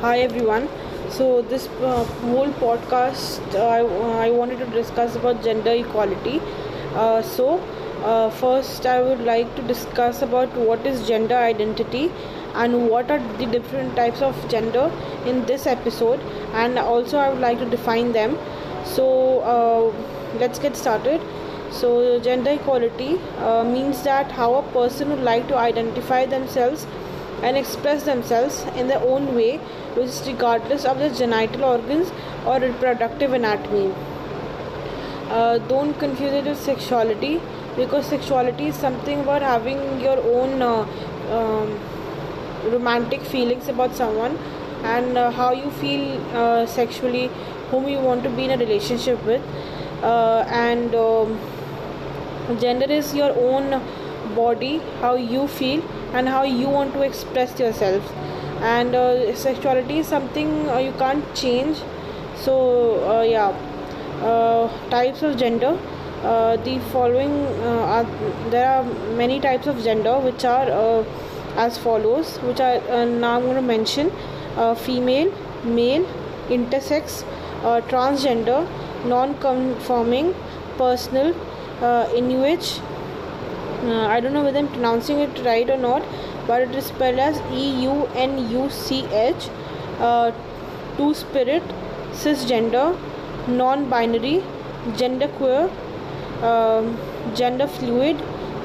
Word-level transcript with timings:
Hi 0.00 0.20
everyone. 0.20 0.68
So 1.10 1.42
this 1.42 1.66
uh, 1.82 2.04
whole 2.04 2.50
podcast, 2.58 3.54
uh, 3.56 3.66
I, 3.66 4.26
I 4.26 4.30
wanted 4.30 4.60
to 4.60 4.66
discuss 4.66 5.16
about 5.16 5.42
gender 5.42 5.72
equality. 5.72 6.40
Uh, 6.94 7.20
so 7.20 7.58
uh, 8.04 8.30
first, 8.30 8.86
I 8.86 9.02
would 9.02 9.22
like 9.22 9.56
to 9.56 9.62
discuss 9.62 10.22
about 10.22 10.54
what 10.56 10.86
is 10.86 11.08
gender 11.08 11.34
identity 11.34 12.12
and 12.54 12.88
what 12.88 13.10
are 13.10 13.18
the 13.38 13.46
different 13.46 13.96
types 13.96 14.22
of 14.22 14.36
gender 14.48 14.88
in 15.26 15.44
this 15.46 15.66
episode, 15.66 16.20
and 16.52 16.78
also 16.78 17.18
I 17.18 17.30
would 17.30 17.40
like 17.40 17.58
to 17.58 17.68
define 17.68 18.12
them. 18.12 18.38
So 18.84 19.40
uh, 19.40 20.38
let's 20.38 20.60
get 20.60 20.76
started. 20.76 21.20
So 21.72 22.20
gender 22.20 22.52
equality 22.52 23.18
uh, 23.38 23.64
means 23.64 24.04
that 24.04 24.30
how 24.30 24.54
a 24.54 24.62
person 24.70 25.10
would 25.10 25.22
like 25.22 25.48
to 25.48 25.56
identify 25.56 26.24
themselves 26.24 26.86
and 27.42 27.56
express 27.56 28.02
themselves 28.02 28.64
in 28.74 28.88
their 28.88 29.00
own 29.00 29.34
way, 29.34 29.60
which 29.98 30.08
is 30.08 30.22
regardless 30.26 30.84
of 30.84 30.98
the 30.98 31.10
genital 31.10 31.64
organs 31.64 32.12
or 32.46 32.58
reproductive 32.60 33.32
anatomy. 33.32 33.92
Uh, 35.28 35.58
don't 35.70 35.94
confuse 35.98 36.32
it 36.32 36.44
with 36.44 36.58
sexuality 36.58 37.40
because 37.76 38.06
sexuality 38.06 38.68
is 38.68 38.76
something 38.76 39.20
about 39.20 39.42
having 39.42 40.00
your 40.00 40.18
own 40.36 40.62
uh, 40.62 40.86
um, 41.38 41.78
romantic 42.72 43.20
feelings 43.22 43.68
about 43.68 43.94
someone 43.94 44.38
and 44.84 45.18
uh, 45.18 45.30
how 45.30 45.52
you 45.52 45.70
feel 45.82 46.20
uh, 46.36 46.64
sexually, 46.66 47.30
whom 47.70 47.88
you 47.88 47.98
want 47.98 48.22
to 48.22 48.30
be 48.30 48.44
in 48.44 48.50
a 48.52 48.56
relationship 48.56 49.22
with, 49.24 49.42
uh, 50.02 50.44
and 50.48 50.94
um, 50.94 51.38
gender 52.60 52.86
is 52.86 53.14
your 53.14 53.30
own 53.36 53.82
body, 54.34 54.78
how 55.00 55.14
you 55.14 55.46
feel 55.48 55.82
and 56.14 56.28
how 56.28 56.42
you 56.42 56.68
want 56.68 56.92
to 56.94 57.02
express 57.02 57.58
yourself 57.60 58.12
and 58.60 58.94
uh, 58.94 59.34
sexuality 59.34 59.98
is 59.98 60.06
something 60.06 60.68
uh, 60.68 60.78
you 60.78 60.92
can't 60.92 61.24
change. 61.34 61.78
So 62.36 63.08
uh, 63.08 63.22
yeah. 63.22 63.48
Uh, 64.22 64.68
types 64.90 65.22
of 65.22 65.36
gender. 65.36 65.78
Uh, 66.24 66.56
the 66.56 66.80
following 66.90 67.32
are 67.62 68.02
there 68.50 68.68
are 68.68 68.82
many 69.16 69.38
types 69.38 69.68
of 69.68 69.80
gender 69.84 70.18
which 70.18 70.44
are 70.44 71.04
as 71.56 71.78
follows 71.78 72.38
which 72.38 72.58
I 72.58 72.78
now 73.04 73.36
I'm 73.36 73.42
going 73.42 73.54
to 73.54 73.62
mention 73.62 74.10
female 74.74 75.32
male 75.62 76.04
intersex 76.48 77.22
transgender 77.92 78.66
non-conforming 79.06 80.34
personal 80.76 81.32
Inuit 82.16 82.80
uh, 83.84 84.06
I 84.08 84.18
don't 84.20 84.32
know 84.32 84.42
whether 84.42 84.58
I'm 84.58 84.68
pronouncing 84.68 85.20
it 85.20 85.38
right 85.44 85.68
or 85.70 85.76
not, 85.76 86.02
but 86.48 86.62
it 86.62 86.74
is 86.74 86.86
spelled 86.86 87.18
as 87.18 87.40
E 87.52 87.64
U 87.84 87.94
N 88.26 88.38
U 88.50 88.68
C 88.70 89.04
H. 89.22 89.48
Uh, 90.00 90.32
two 90.96 91.12
spirit, 91.14 91.62
cisgender, 92.12 92.86
non 93.48 93.88
binary, 93.90 94.42
genderqueer, 95.02 95.70
uh, 96.42 96.82
gender 97.34 97.66
fluid, 97.66 98.20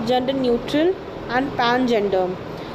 gender 0.07 0.33
neutral, 0.33 0.95
and 1.29 1.51
pangender. 1.51 2.25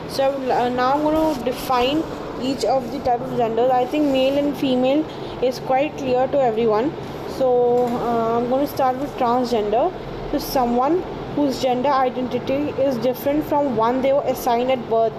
So 0.09 0.31
uh, 0.51 0.69
now 0.69 0.95
I'm 0.95 1.03
going 1.03 1.37
to 1.37 1.45
define 1.45 2.03
each 2.41 2.65
of 2.65 2.91
the 2.93 2.99
type 3.01 3.21
of 3.21 3.37
genders. 3.37 3.71
I 3.71 3.85
think 3.85 4.13
male 4.13 4.39
and 4.39 4.57
female 4.57 5.05
is 5.43 5.59
quite 5.61 5.97
clear 5.99 6.27
to 6.29 6.41
everyone. 6.41 6.93
So 7.37 7.87
uh, 7.87 8.39
I'm 8.39 8.49
going 8.49 8.67
to 8.67 8.73
start 8.73 8.97
with 8.97 9.11
transgender. 9.17 9.93
So 10.33 10.39
someone 10.39 11.03
whose 11.39 11.61
gender 11.63 11.91
identity 11.97 12.61
is 12.85 12.97
different 13.09 13.45
from 13.51 13.77
one 13.77 14.01
they 14.07 14.13
were 14.13 14.29
assigned 14.37 14.73
at 14.77 14.89
birth 14.91 15.13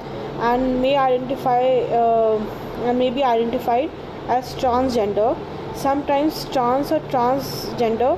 and 0.48 0.82
may 0.82 0.98
identify 0.98 1.62
uh, 2.00 2.94
may 3.04 3.10
be 3.10 3.24
identified 3.24 3.90
as 4.40 4.54
transgender. 4.64 5.30
Sometimes 5.76 6.44
trans 6.56 6.92
or 6.92 7.00
transgender 7.14 8.12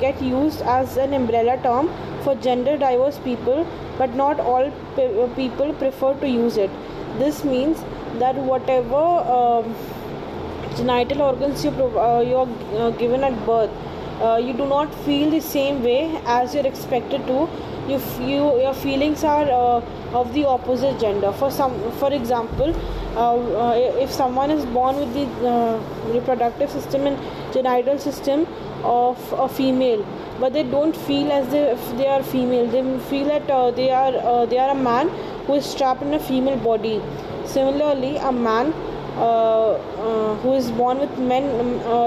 get 0.00 0.22
used 0.22 0.62
as 0.62 0.96
an 0.96 1.14
umbrella 1.20 1.56
term 1.62 1.90
for 2.24 2.34
gender 2.46 2.76
diverse 2.78 3.18
people, 3.18 3.66
but 3.98 4.14
not 4.14 4.40
all 4.40 4.70
people 5.36 5.72
prefer 5.74 6.14
to 6.20 6.28
use 6.28 6.56
it. 6.56 6.70
This 7.18 7.44
means 7.44 7.82
that 8.18 8.36
whatever 8.36 9.04
uh, 9.38 9.62
genital 10.76 11.22
organs 11.22 11.64
you, 11.64 11.70
uh, 11.70 12.20
you 12.20 12.36
are 12.36 12.48
uh, 12.76 12.90
given 12.90 13.24
at 13.24 13.46
birth 13.46 13.70
uh, 14.22 14.36
you 14.36 14.52
do 14.52 14.66
not 14.66 14.94
feel 15.04 15.30
the 15.30 15.40
same 15.40 15.82
way 15.82 16.20
as 16.24 16.54
you're 16.54 16.66
expected 16.66 17.26
to. 17.26 17.48
You, 17.88 18.00
you 18.20 18.42
your 18.62 18.74
feelings 18.74 19.24
are 19.24 19.46
uh, 19.50 20.18
of 20.20 20.32
the 20.34 20.44
opposite 20.46 21.00
gender. 21.00 21.32
For 21.32 21.50
some 21.50 21.74
for 22.02 22.12
example 22.12 22.74
uh, 23.16 23.36
uh 23.62 24.02
if 24.04 24.10
someone 24.10 24.52
is 24.52 24.64
born 24.76 24.96
with 24.96 25.12
the 25.14 25.24
uh, 25.54 26.12
reproductive 26.12 26.70
system 26.70 27.06
and 27.06 27.18
genital 27.52 27.98
system 27.98 28.46
of 28.84 29.32
a 29.32 29.48
female 29.48 30.06
but 30.38 30.52
they 30.52 30.62
don't 30.62 30.96
feel 31.08 31.32
as 31.32 31.52
if 31.52 31.90
they 31.98 32.06
are 32.06 32.22
female. 32.22 32.66
They 32.68 32.82
feel 33.10 33.26
that 33.26 33.50
uh, 33.50 33.70
they 33.72 33.90
are 33.90 34.46
they 34.46 34.58
are 34.58 34.70
a 34.70 34.80
man 34.86 35.08
who 35.46 35.54
is 35.54 35.74
trapped 35.74 36.02
in 36.02 36.14
a 36.14 36.20
female 36.20 36.58
body. 36.70 37.00
Similarly 37.44 38.16
a 38.16 38.30
man 38.30 38.72
who 40.42 40.52
is 40.54 40.70
born 40.70 41.00
with 41.00 41.18
men 41.18 41.48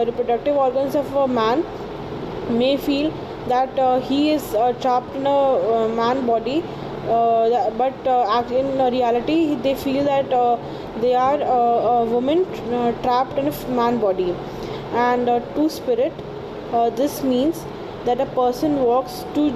reproductive 0.08 0.56
organs 0.56 0.96
of 0.96 1.14
a 1.16 1.28
man 1.28 1.66
may 2.50 2.78
feel 2.78 3.12
that 3.48 3.78
uh, 3.78 4.00
he 4.00 4.32
is 4.32 4.54
uh, 4.56 4.74
trapped 4.74 5.16
in 5.16 5.26
a 5.26 5.30
uh, 5.30 5.88
man 5.90 6.26
body 6.26 6.64
uh, 7.08 7.70
but 7.72 8.08
uh, 8.08 8.44
in 8.50 8.80
reality 8.92 9.56
they 9.56 9.76
feel 9.76 10.04
that 10.04 10.34
uh, 10.34 10.58
they 11.02 11.14
are 11.14 11.40
a 11.40 12.04
woman 12.04 12.46
trapped 13.04 13.38
in 13.38 13.48
a 13.48 13.68
man 13.70 14.00
body. 14.00 14.36
And 14.94 15.28
two 15.54 15.70
spirit 15.70 16.14
this 16.96 17.22
means 17.22 17.64
that 18.06 18.20
a 18.20 18.26
person 18.28 18.78
walks 18.78 19.24
two 19.36 19.52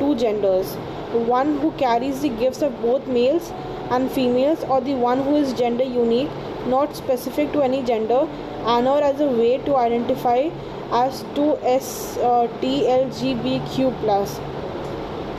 two 0.00 0.16
genders. 0.16 0.74
One 1.12 1.58
who 1.58 1.70
carries 1.72 2.20
the 2.20 2.30
gifts 2.30 2.62
of 2.62 2.82
both 2.82 3.06
males 3.06 3.52
and 3.90 4.10
females 4.10 4.64
or 4.64 4.80
the 4.80 4.94
one 4.94 5.22
who 5.22 5.36
is 5.36 5.52
gender 5.52 5.84
unique 5.84 6.30
not 6.66 6.96
specific 6.96 7.52
to 7.52 7.62
any 7.62 7.82
gender 7.82 8.26
and 8.66 8.88
or 8.88 9.02
as 9.02 9.20
a 9.20 9.26
way 9.26 9.58
to 9.58 9.76
identify 9.76 10.48
as 10.92 11.24
to 11.34 11.58
S 11.62 12.16
uh, 12.18 12.48
TLGBQ 12.60 14.00
plus. 14.00 14.38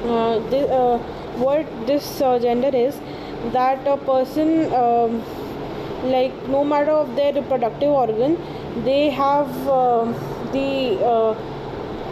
Uh, 0.05 0.39
this, 0.49 0.69
uh, 0.69 0.97
what 1.37 1.65
this 1.87 2.19
gender 2.19 2.69
is 2.73 2.99
that 3.53 3.85
a 3.87 3.97
person 3.97 4.71
um, 4.73 5.21
like 6.03 6.33
no 6.47 6.63
matter 6.63 6.91
of 6.91 7.15
their 7.15 7.33
reproductive 7.33 7.89
organ 7.89 8.37
they 8.85 9.09
have 9.09 9.49
uh, 9.67 10.05
the 10.53 10.97
uh, 11.03 11.35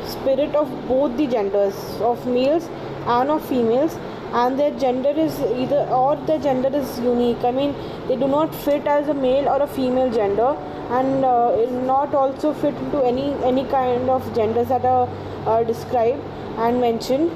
spirit 0.06 0.56
of 0.56 0.70
both 0.88 1.16
the 1.18 1.28
genders 1.28 1.76
of 2.02 2.26
males 2.28 2.70
and 3.08 3.30
of 3.30 3.46
females 3.48 3.98
and 4.34 4.60
their 4.60 4.72
gender 4.72 5.10
is 5.10 5.40
either 5.40 5.88
or 5.90 6.16
their 6.28 6.40
gender 6.40 6.70
is 6.74 7.00
unique. 7.00 7.44
I 7.44 7.52
mean 7.52 7.76
they 8.08 8.16
do 8.16 8.28
not 8.28 8.54
fit 8.54 8.86
as 8.86 9.08
a 9.08 9.14
male 9.14 9.48
or 9.48 9.62
a 9.62 9.68
female 9.68 10.12
gender. 10.12 10.56
And 10.90 11.26
uh, 11.26 11.70
not 11.86 12.14
also 12.14 12.54
fit 12.54 12.74
into 12.76 13.04
any 13.04 13.34
any 13.44 13.66
kind 13.66 14.10
of 14.10 14.34
genders 14.34 14.70
that 14.70 14.86
are 14.86 15.10
uh, 15.46 15.64
described 15.64 16.22
and 16.58 16.80
mentioned. 16.80 17.32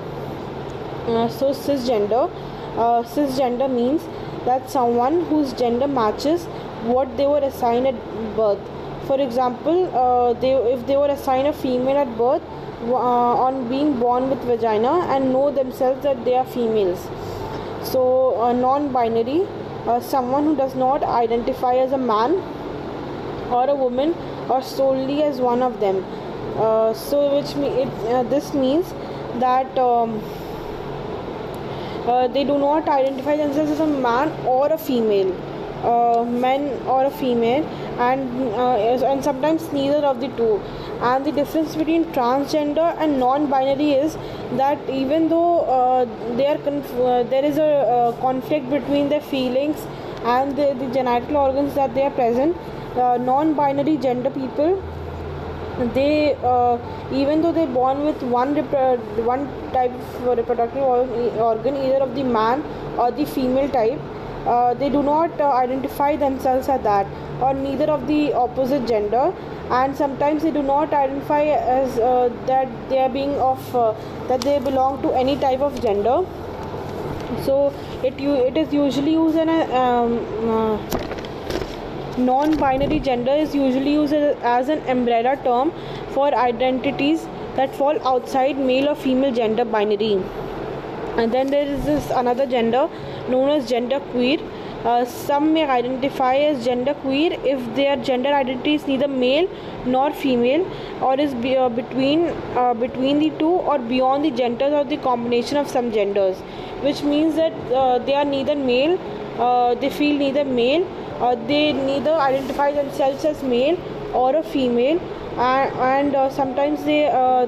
Uh, 1.07 1.27
so 1.27 1.51
cisgender. 1.51 2.29
Uh, 2.77 3.03
cisgender 3.03 3.69
means 3.69 4.01
that 4.45 4.69
someone 4.69 5.25
whose 5.25 5.51
gender 5.53 5.87
matches 5.87 6.45
what 6.83 7.17
they 7.17 7.27
were 7.27 7.39
assigned 7.39 7.87
at 7.87 7.95
birth. 8.35 8.59
For 9.05 9.19
example 9.19 9.83
uh, 9.95 10.33
they 10.33 10.53
if 10.53 10.87
they 10.87 10.95
were 10.95 11.07
assigned 11.07 11.47
a 11.47 11.53
female 11.53 11.97
at 11.97 12.17
birth 12.17 12.41
on 12.89 13.67
being 13.69 13.99
born 13.99 14.29
with 14.29 14.39
vagina 14.39 14.91
and 15.15 15.31
know 15.31 15.51
themselves 15.51 16.03
that 16.03 16.23
they 16.25 16.35
are 16.35 16.45
females. 16.45 17.07
So 17.83 18.53
non-binary 18.53 19.47
someone 20.01 20.43
who 20.43 20.55
does 20.55 20.75
not 20.75 21.03
identify 21.03 21.75
as 21.75 21.91
a 21.91 21.97
man 21.97 22.33
or 23.51 23.69
a 23.69 23.75
woman 23.75 24.15
or 24.49 24.61
solely 24.61 25.23
as 25.23 25.39
one 25.39 25.61
of 25.61 25.79
them. 25.79 26.03
Uh, 26.57 26.93
so 26.93 27.35
which 27.35 27.55
me 27.55 27.67
it, 27.83 27.89
uh, 28.13 28.23
this 28.23 28.53
means 28.53 28.93
that 29.39 29.77
um, 29.77 30.21
uh, 32.05 32.27
they 32.27 32.43
do 32.43 32.57
not 32.57 32.87
identify 32.89 33.37
themselves 33.37 33.71
as 33.71 33.79
a 33.79 33.87
man 33.87 34.29
or 34.45 34.71
a 34.71 34.77
female 34.77 35.31
uh, 35.83 36.23
men 36.25 36.67
or 36.85 37.05
a 37.05 37.11
female 37.11 37.63
and 37.99 38.53
uh, 38.53 39.05
and 39.11 39.23
sometimes 39.23 39.71
neither 39.71 40.05
of 40.05 40.19
the 40.19 40.27
two 40.39 40.61
and 41.01 41.25
the 41.25 41.31
difference 41.31 41.75
between 41.75 42.05
transgender 42.17 42.95
and 42.99 43.19
non-binary 43.19 43.91
is 43.91 44.17
that 44.53 44.77
even 44.89 45.29
though 45.29 45.61
uh, 45.77 46.05
conf- 46.63 47.29
there 47.29 47.43
is 47.43 47.57
a 47.57 48.15
conflict 48.21 48.69
between 48.69 49.09
their 49.09 49.21
feelings 49.21 49.77
and 50.23 50.55
the, 50.55 50.73
the 50.79 50.87
genital 50.93 51.37
organs 51.37 51.73
that 51.73 51.93
they 51.95 52.03
are 52.03 52.11
present 52.11 52.55
uh, 52.97 53.17
non-binary 53.17 53.97
gender 53.97 54.29
people 54.29 54.81
they 55.95 56.35
uh, 56.43 56.77
even 57.11 57.41
though 57.41 57.51
they're 57.51 57.75
born 57.81 58.05
with 58.05 58.21
one 58.21 58.55
one 59.25 59.47
type 59.73 59.91
of 59.91 60.37
reproductive 60.37 60.83
organ 60.83 61.75
either 61.75 62.01
of 62.03 62.13
the 62.15 62.23
man 62.23 62.61
or 62.97 63.11
the 63.11 63.25
female 63.25 63.69
type 63.69 63.99
uh, 64.45 64.73
they 64.73 64.89
do 64.89 65.03
not 65.03 65.39
uh, 65.39 65.51
identify 65.51 66.15
themselves 66.15 66.67
as 66.69 66.81
that 66.81 67.07
or 67.41 67.53
neither 67.53 67.85
of 67.85 68.07
the 68.07 68.33
opposite 68.33 68.87
gender. 68.87 69.33
And 69.69 69.95
sometimes 69.95 70.43
they 70.43 70.51
do 70.51 70.63
not 70.63 70.93
identify 70.93 71.43
as 71.43 71.97
uh, 71.97 72.29
that 72.45 72.67
they 72.89 72.99
are 72.99 73.09
being 73.09 73.35
of 73.35 73.75
uh, 73.75 73.93
that 74.27 74.41
they 74.41 74.59
belong 74.59 75.01
to 75.03 75.11
any 75.11 75.37
type 75.37 75.61
of 75.61 75.81
gender. 75.81 76.25
So 77.43 77.73
it 78.03 78.19
it 78.19 78.57
is 78.57 78.73
usually 78.73 79.13
used 79.13 79.37
in 79.37 79.47
a 79.47 79.61
um, 79.73 80.17
uh, 80.49 80.77
non-binary 82.17 82.99
gender 82.99 83.31
is 83.31 83.55
usually 83.55 83.93
used 83.93 84.13
as 84.13 84.67
an 84.69 84.81
umbrella 84.89 85.37
term 85.43 85.71
for 86.09 86.33
identities 86.35 87.25
that 87.55 87.73
fall 87.75 87.97
outside 88.05 88.57
male 88.57 88.89
or 88.89 88.95
female 88.95 89.33
gender 89.33 89.63
binary. 89.63 90.21
And 91.17 91.31
then 91.31 91.47
there 91.47 91.65
is 91.65 91.85
this 91.85 92.09
another 92.09 92.45
gender 92.45 92.89
known 93.29 93.49
as 93.49 93.69
gender 93.69 93.99
queer. 94.11 94.39
Uh, 94.83 95.05
some 95.05 95.53
may 95.53 95.63
identify 95.69 96.35
as 96.37 96.65
gender 96.65 96.95
queer 96.95 97.33
if 97.43 97.75
their 97.75 97.95
gender 97.97 98.29
identity 98.29 98.73
is 98.73 98.87
neither 98.87 99.07
male 99.07 99.47
nor 99.85 100.11
female 100.11 100.65
or 101.01 101.19
is 101.19 101.35
be, 101.35 101.55
uh, 101.55 101.69
between 101.69 102.29
uh, 102.55 102.73
between 102.73 103.19
the 103.19 103.29
two 103.37 103.51
or 103.73 103.77
beyond 103.77 104.25
the 104.25 104.31
genders 104.31 104.73
or 104.73 104.83
the 104.83 104.97
combination 104.97 105.57
of 105.57 105.69
some 105.69 105.91
genders 105.91 106.35
which 106.81 107.03
means 107.03 107.35
that 107.35 107.53
uh, 107.71 107.99
they 107.99 108.15
are 108.15 108.25
neither 108.25 108.55
male 108.55 108.99
uh, 109.37 109.75
they 109.75 109.91
feel 109.91 110.17
neither 110.17 110.43
male 110.43 110.83
or 111.19 111.35
they 111.35 111.73
neither 111.73 112.13
identify 112.13 112.71
themselves 112.71 113.23
as 113.23 113.43
male 113.43 113.77
or 114.15 114.35
a 114.35 114.41
female 114.41 114.99
and, 115.37 116.15
and 116.15 116.33
sometimes 116.33 116.83
they 116.85 117.01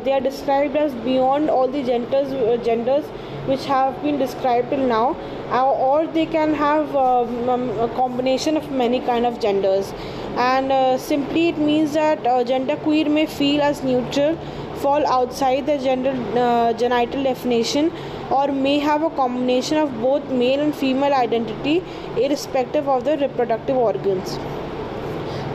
they 0.04 0.14
are 0.14 0.22
described 0.22 0.76
as 0.76 0.94
beyond 1.10 1.50
all 1.50 1.68
the 1.68 1.84
genders 1.84 2.30
genders 2.64 3.06
which 3.46 3.66
have 3.66 4.02
been 4.02 4.18
described 4.18 4.70
till 4.70 4.86
now 4.88 5.16
or 5.62 6.08
they 6.08 6.26
can 6.26 6.54
have 6.54 6.96
um, 6.96 7.50
um, 7.50 7.70
a 7.80 7.88
combination 7.90 8.58
of 8.58 8.72
many 8.72 9.00
kind 9.00 9.26
of 9.26 9.40
genders. 9.40 9.94
And 10.36 10.72
uh, 10.72 10.98
simply 10.98 11.50
it 11.50 11.58
means 11.58 11.94
that 11.94 12.26
uh, 12.26 12.44
gender 12.44 12.76
queer 12.78 13.10
may 13.10 13.26
feel 13.26 13.62
as 13.62 13.84
neutral 13.84 14.38
fall 14.78 15.06
outside 15.06 15.66
the 15.66 15.78
gender 15.78 16.12
uh, 16.36 16.74
genital 16.74 17.24
definition 17.24 17.92
or 18.32 18.48
may 18.52 18.80
have 18.80 19.04
a 19.04 19.10
combination 19.12 19.78
of 19.78 19.94
both 20.02 20.28
male 20.30 20.60
and 20.60 20.76
female 20.76 21.14
identity 21.14 21.84
irrespective 22.18 22.90
of 22.90 23.06
the 23.06 23.18
reproductive 23.18 23.78
organs. 23.78 24.38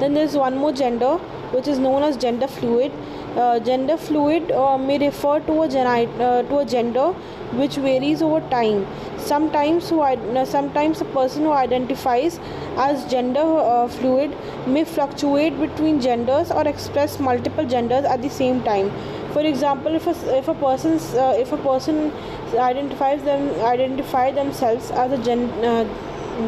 Then 0.01 0.15
there's 0.15 0.37
one 0.37 0.57
more 0.57 0.73
gender 0.73 1.17
which 1.57 1.67
is 1.67 1.79
known 1.79 2.03
as 2.03 2.17
gender 2.17 2.47
fluid. 2.47 2.93
Uh, 3.37 3.59
gender 3.59 3.97
fluid 3.97 4.51
uh, 4.53 4.79
may 4.79 4.99
refer 4.99 5.41
to 5.41 5.63
a, 5.63 5.69
geni- 5.69 6.07
uh, 6.21 6.43
to 6.43 6.59
a 6.59 6.65
gender 6.65 7.15
which 7.53 7.77
varies 7.77 8.23
over 8.23 8.41
time. 8.51 8.87
Sometimes 9.19 9.89
who 9.91 10.01
uh, 10.01 10.45
sometimes 10.45 11.01
a 11.01 11.05
person 11.07 11.43
who 11.43 11.53
identifies 11.53 12.39
as 12.77 13.05
gender 13.11 13.41
uh, 13.41 13.89
fluid 13.89 14.37
may 14.67 14.85
fluctuate 14.85 15.59
between 15.59 16.01
genders 16.01 16.51
or 16.51 16.67
express 16.67 17.19
multiple 17.19 17.67
genders 17.67 18.05
at 18.05 18.23
the 18.23 18.31
same 18.31 18.63
time. 18.63 18.91
For 19.33 19.41
example 19.41 19.95
if 19.95 20.07
a, 20.07 20.37
if 20.37 20.49
a 20.49 20.55
person 20.55 20.99
uh, 21.19 21.35
if 21.37 21.53
a 21.53 21.59
person 21.59 22.13
identifies 22.55 23.23
them 23.23 23.49
identify 23.65 24.31
themselves 24.31 24.91
as 24.91 25.13
a 25.13 25.19
gen, 25.23 25.49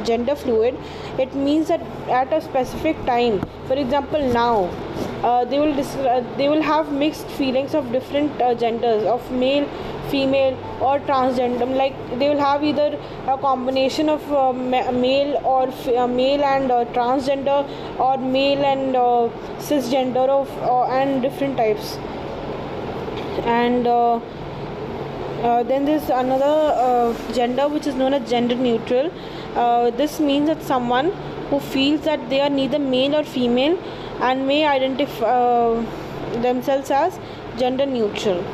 gender 0.04 0.34
fluid 0.34 0.76
it 1.18 1.34
means 1.34 1.68
that 1.68 1.80
at 2.20 2.32
a 2.32 2.40
specific 2.40 2.96
time 3.06 3.40
for 3.66 3.74
example 3.74 4.22
now 4.32 4.68
uh, 5.22 5.44
they 5.44 5.58
will 5.58 5.74
dis- 5.74 5.96
uh, 5.96 6.22
they 6.36 6.48
will 6.48 6.62
have 6.62 6.92
mixed 6.92 7.26
feelings 7.40 7.74
of 7.74 7.90
different 7.92 8.40
uh, 8.40 8.54
genders 8.54 9.04
of 9.06 9.30
male 9.32 9.66
female 10.10 10.56
or 10.80 10.98
transgender 11.08 11.66
like 11.80 11.94
they 12.18 12.28
will 12.28 12.40
have 12.44 12.64
either 12.64 12.88
a 13.28 13.36
combination 13.38 14.08
of 14.08 14.32
uh, 14.32 14.52
ma- 14.52 14.90
male 14.90 15.36
or 15.44 15.68
f- 15.68 15.88
uh, 15.88 16.06
male 16.06 16.42
and 16.44 16.70
uh, 16.70 16.84
transgender 16.96 17.58
or 17.98 18.16
male 18.18 18.64
and 18.72 18.94
cisgender 19.68 20.28
of 20.40 20.48
and 21.00 21.22
different 21.22 21.56
types 21.56 21.96
and 23.46 23.86
then 25.70 25.84
there's 25.84 26.08
another 26.10 27.14
gender 27.32 27.68
which 27.68 27.86
is 27.86 27.94
known 27.94 28.14
as 28.14 28.28
gender 28.28 28.54
neutral. 28.54 29.10
Uh, 29.56 29.90
this 29.90 30.20
means 30.20 30.46
that 30.48 30.62
someone 30.62 31.10
who 31.50 31.58
feels 31.58 32.02
that 32.02 32.30
they 32.30 32.40
are 32.40 32.48
neither 32.48 32.78
male 32.78 33.16
or 33.16 33.24
female 33.24 33.76
and 34.20 34.46
may 34.46 34.64
identify 34.64 35.82
themselves 36.42 36.90
as 36.90 37.18
gender 37.58 37.86
neutral. 37.86 38.44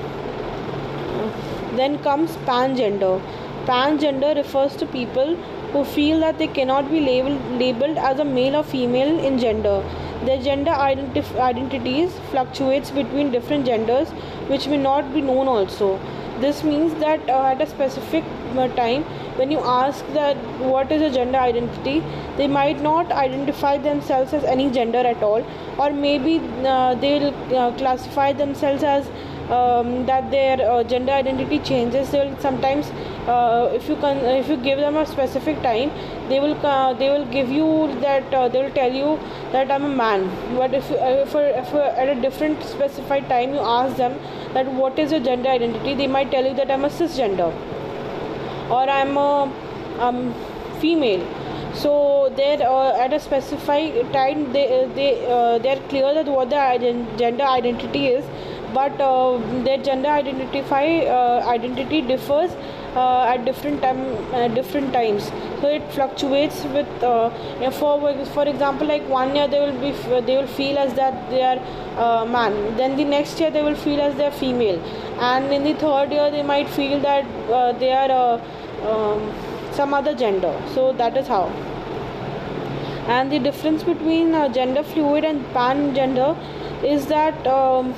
Then 1.76 1.98
comes 1.98 2.36
pangender. 2.48 3.20
Pangender 3.66 4.34
refers 4.34 4.76
to 4.76 4.86
people 4.86 5.36
who 5.72 5.84
feel 5.84 6.20
that 6.20 6.38
they 6.38 6.46
cannot 6.46 6.90
be 6.90 7.00
labeled, 7.00 7.40
labeled 7.60 7.98
as 7.98 8.18
a 8.18 8.24
male 8.24 8.56
or 8.56 8.62
female 8.62 9.18
in 9.18 9.38
gender. 9.38 9.82
Their 10.24 10.42
gender 10.42 10.70
identif- 10.70 11.38
identities 11.38 12.12
fluctuates 12.30 12.90
between 12.90 13.30
different 13.30 13.66
genders 13.66 14.08
which 14.48 14.66
may 14.66 14.78
not 14.78 15.12
be 15.12 15.20
known 15.20 15.46
also 15.46 16.00
this 16.40 16.62
means 16.64 16.94
that 17.00 17.28
uh, 17.28 17.52
at 17.52 17.60
a 17.60 17.66
specific 17.66 18.24
uh, 18.56 18.68
time 18.76 19.04
when 19.38 19.50
you 19.50 19.58
ask 19.58 20.04
that 20.12 20.36
what 20.72 20.90
is 20.92 21.02
a 21.02 21.10
gender 21.10 21.38
identity 21.38 22.02
they 22.36 22.46
might 22.46 22.80
not 22.80 23.12
identify 23.12 23.76
themselves 23.76 24.32
as 24.32 24.44
any 24.44 24.70
gender 24.70 24.98
at 24.98 25.22
all 25.22 25.46
or 25.78 25.90
maybe 25.90 26.40
uh, 26.64 26.94
they'll 26.94 27.32
uh, 27.54 27.72
classify 27.76 28.32
themselves 28.32 28.82
as 28.82 29.10
um, 29.50 30.06
that 30.06 30.30
their 30.30 30.58
uh, 30.70 30.82
gender 30.82 31.12
identity 31.12 31.58
changes. 31.60 32.10
They 32.10 32.26
will 32.26 32.38
sometimes 32.40 32.86
uh, 33.28 33.70
if 33.74 33.88
you 33.88 33.96
can 33.96 34.18
if 34.24 34.48
you 34.48 34.56
give 34.56 34.78
them 34.78 34.96
a 34.96 35.06
specific 35.06 35.62
time 35.62 35.90
they 36.28 36.40
will 36.40 36.54
uh, 36.66 36.94
they 36.94 37.08
will 37.08 37.26
give 37.26 37.48
you 37.48 37.68
that 38.00 38.34
uh, 38.34 38.48
they 38.48 38.62
will 38.62 38.72
tell 38.72 38.92
you 38.92 39.18
that 39.52 39.70
I'm 39.70 39.84
a 39.84 39.88
man. 39.88 40.28
But 40.56 40.74
if 40.74 40.90
if, 40.90 41.34
if 41.34 41.74
at 41.74 42.08
a 42.08 42.20
different 42.20 42.62
specified 42.64 43.28
time 43.28 43.54
you 43.54 43.60
ask 43.60 43.96
them 43.96 44.18
that 44.54 44.66
what 44.66 44.98
is 44.98 45.12
your 45.12 45.20
gender 45.20 45.48
identity 45.48 45.94
they 45.94 46.06
might 46.06 46.30
tell 46.30 46.44
you 46.44 46.54
that 46.54 46.70
I'm 46.70 46.84
a 46.84 46.88
cisgender 46.88 47.52
or 48.70 48.88
I'm 48.90 49.16
a 49.16 49.52
um, 50.00 50.34
female. 50.80 51.24
So 51.74 52.32
they're 52.36 52.66
uh, 52.66 52.98
at 52.98 53.12
a 53.12 53.20
specified 53.20 54.12
time 54.12 54.52
they 54.52 54.90
they 54.94 55.10
uh, 55.30 55.58
they're 55.58 55.80
clear 55.88 56.14
that 56.14 56.26
what 56.26 56.50
their 56.50 56.78
gender 57.16 57.44
identity 57.44 58.06
is 58.06 58.24
but 58.76 59.00
uh, 59.00 59.38
their 59.64 59.78
gender 59.88 60.08
identify 60.08 60.86
uh, 61.16 61.44
identity 61.56 62.00
differs 62.02 62.50
uh, 62.94 63.32
at 63.32 63.44
different 63.44 63.82
time 63.82 64.00
different 64.54 64.92
times. 64.92 65.30
So 65.60 65.68
it 65.68 65.90
fluctuates 65.92 66.62
with 66.76 66.88
for 67.80 67.94
for 68.36 68.46
example 68.52 68.86
like 68.86 69.08
one 69.08 69.34
year 69.36 69.48
they 69.48 69.60
will 69.60 69.78
be 69.84 69.92
they 70.28 70.36
will 70.36 70.52
feel 70.58 70.78
as 70.78 70.94
that 70.94 71.18
they 71.30 71.42
are 71.42 72.26
man. 72.26 72.58
Then 72.76 72.96
the 72.96 73.04
next 73.04 73.40
year 73.40 73.50
they 73.50 73.62
will 73.62 73.80
feel 73.86 74.00
as 74.00 74.16
they 74.16 74.26
are 74.26 74.36
female. 74.42 74.80
And 75.30 75.52
in 75.58 75.64
the 75.64 75.74
third 75.84 76.12
year 76.12 76.30
they 76.30 76.42
might 76.42 76.68
feel 76.80 77.00
that 77.00 77.78
they 77.84 77.92
are 77.92 78.40
um, 78.90 79.32
some 79.72 79.94
other 79.94 80.14
gender. 80.14 80.52
So 80.74 80.92
that 81.04 81.16
is 81.16 81.26
how. 81.26 81.46
And 83.14 83.30
the 83.30 83.38
difference 83.38 83.82
between 83.84 84.34
uh, 84.34 84.48
gender 84.48 84.82
fluid 84.82 85.24
and 85.24 85.44
pan 85.52 85.94
gender 85.94 86.36
is 86.82 87.06
that 87.06 87.46
um, 87.46 87.94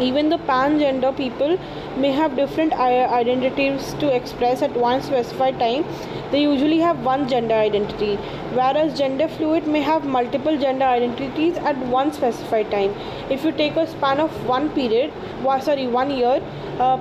even 0.00 0.28
the 0.28 0.38
pan-gender 0.38 1.12
people 1.12 1.58
may 1.96 2.10
have 2.10 2.36
different 2.36 2.72
identities 2.72 3.94
to 3.94 4.14
express 4.14 4.62
at 4.62 4.72
one 4.72 5.02
specified 5.02 5.58
time. 5.58 5.84
They 6.30 6.42
usually 6.42 6.78
have 6.78 7.04
one 7.04 7.28
gender 7.28 7.54
identity, 7.54 8.16
whereas 8.54 8.96
gender 8.98 9.28
fluid 9.28 9.66
may 9.66 9.82
have 9.82 10.04
multiple 10.06 10.56
gender 10.58 10.86
identities 10.86 11.56
at 11.58 11.76
one 11.76 12.12
specified 12.12 12.70
time. 12.70 12.94
If 13.30 13.44
you 13.44 13.52
take 13.52 13.76
a 13.76 13.86
span 13.86 14.18
of 14.18 14.30
one 14.46 14.70
period, 14.70 15.12
sorry, 15.60 15.86
one 15.86 16.10
year, 16.10 16.42
uh, 16.78 16.96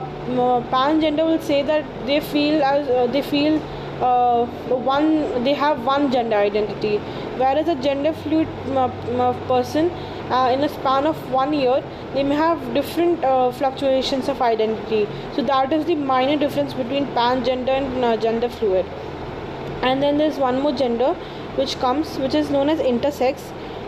pan-gender 0.69 1.25
will 1.25 1.39
say 1.39 1.63
that 1.63 1.85
they 2.05 2.19
feel 2.19 2.61
as 2.61 2.89
uh, 2.89 3.07
they 3.07 3.21
feel 3.21 3.61
uh, 4.01 4.45
one 4.91 5.43
they 5.43 5.53
have 5.53 5.83
one 5.85 6.11
gender 6.11 6.37
identity, 6.37 6.97
whereas 7.37 7.67
a 7.67 7.75
gender 7.75 8.13
fluid 8.13 8.47
person? 9.47 9.91
Uh, 10.31 10.49
in 10.49 10.63
a 10.63 10.69
span 10.69 11.05
of 11.05 11.17
one 11.29 11.51
year 11.51 11.83
they 12.13 12.23
may 12.23 12.35
have 12.35 12.73
different 12.73 13.21
uh, 13.21 13.51
fluctuations 13.51 14.29
of 14.29 14.41
identity. 14.41 15.05
So 15.35 15.43
that 15.43 15.73
is 15.73 15.83
the 15.85 15.95
minor 15.95 16.37
difference 16.37 16.73
between 16.73 17.07
pan 17.07 17.43
gender 17.43 17.73
and 17.73 18.05
uh, 18.05 18.15
gender 18.15 18.47
fluid. 18.47 18.85
And 19.81 20.01
then 20.01 20.17
there's 20.17 20.37
one 20.37 20.61
more 20.61 20.71
gender 20.71 21.13
which 21.55 21.77
comes 21.79 22.17
which 22.17 22.33
is 22.33 22.49
known 22.49 22.69
as 22.69 22.79
intersex. 22.79 23.41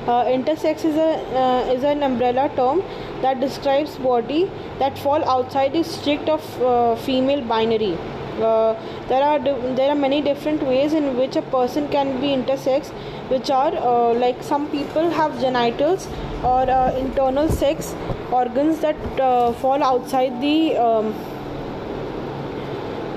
Uh, 0.06 0.26
intersex 0.26 0.84
is 0.84 0.98
a 0.98 1.12
uh, 1.44 1.74
is 1.74 1.84
an 1.84 2.04
umbrella 2.04 2.50
term 2.58 2.84
that 3.22 3.40
describes 3.40 3.96
body 3.96 4.52
that 4.80 5.00
fall 5.00 5.24
outside 5.36 5.72
the 5.72 5.84
strict 5.84 6.28
of 6.28 6.62
uh, 6.62 6.96
female 6.98 7.42
binary 7.42 7.98
uh, 8.42 8.74
there 9.08 9.24
are 9.24 9.40
there 9.40 9.90
are 9.90 9.96
many 9.96 10.22
different 10.22 10.64
ways 10.64 10.94
in 10.94 11.18
which 11.18 11.36
a 11.36 11.42
person 11.44 11.88
can 11.90 12.20
be 12.22 12.28
intersex 12.28 12.90
which 13.30 13.50
are 13.50 13.74
uh, 13.76 14.14
like 14.14 14.42
some 14.44 14.68
people 14.72 15.10
have 15.10 15.40
genitals 15.40 16.08
or 16.44 16.70
uh, 16.70 16.96
internal 16.98 17.48
sex 17.50 17.94
organs 18.32 18.80
that 18.80 18.96
uh, 19.20 19.54
fall 19.54 19.84
outside 19.84 20.42
the 20.42 20.76
um, 20.78 21.14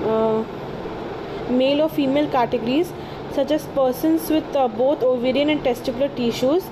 uh, 0.05 0.45
male 1.51 1.83
or 1.83 1.89
female 1.89 2.29
categories 2.31 2.93
such 3.35 3.51
as 3.51 3.65
persons 3.79 4.29
with 4.31 4.57
uh, 4.57 4.69
both 4.69 5.03
ovarian 5.03 5.51
and 5.51 5.63
testicular 5.63 6.15
tissues. 6.17 6.65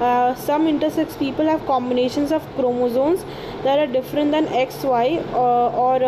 Uh, 0.00 0.34
some 0.34 0.66
intersex 0.66 1.16
people 1.18 1.46
have 1.46 1.64
combinations 1.66 2.32
of 2.32 2.46
chromosomes 2.56 3.24
that 3.64 3.78
are 3.78 3.86
different 3.86 4.30
than 4.32 4.46
XY 4.46 5.24
uh, 5.32 5.68
or 5.86 5.98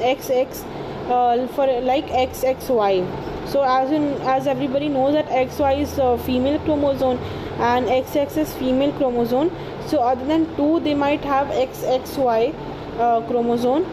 XX 0.00 0.64
uh, 1.10 1.46
for 1.48 1.66
like 1.82 2.06
XXY. 2.06 3.48
So 3.48 3.62
as 3.62 3.90
in 3.90 4.04
as 4.22 4.46
everybody 4.46 4.88
knows 4.88 5.14
that 5.14 5.28
XY 5.28 5.80
is 5.80 6.24
female 6.24 6.58
chromosome 6.60 7.18
and 7.70 7.86
XX 7.86 8.36
is 8.36 8.52
female 8.54 8.92
chromosome. 8.92 9.50
So 9.86 10.00
other 10.02 10.24
than 10.24 10.54
two, 10.56 10.80
they 10.80 10.94
might 10.94 11.24
have 11.24 11.48
XXY 11.48 12.54
uh, 12.98 13.20
chromosome. 13.22 13.84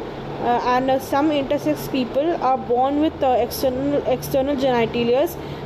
Uh, 0.41 0.61
and 0.73 0.89
uh, 0.89 0.97
some 0.99 1.29
intersex 1.29 1.91
people 1.91 2.31
are 2.41 2.57
born 2.57 3.01
with 3.01 3.13
external 3.21 4.01
external 4.07 4.55
genitalia 4.55 5.23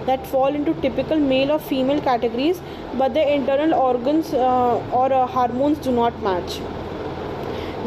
that 0.07 0.25
fall 0.25 0.47
into 0.47 0.73
typical 0.81 1.19
male 1.19 1.51
or 1.51 1.59
female 1.59 2.01
categories 2.01 2.59
but 2.97 3.13
their 3.13 3.27
internal 3.27 3.75
organs 3.75 4.33
or 4.33 5.27
hormones 5.27 5.77
do 5.77 5.91
not 5.91 6.19
match 6.23 6.59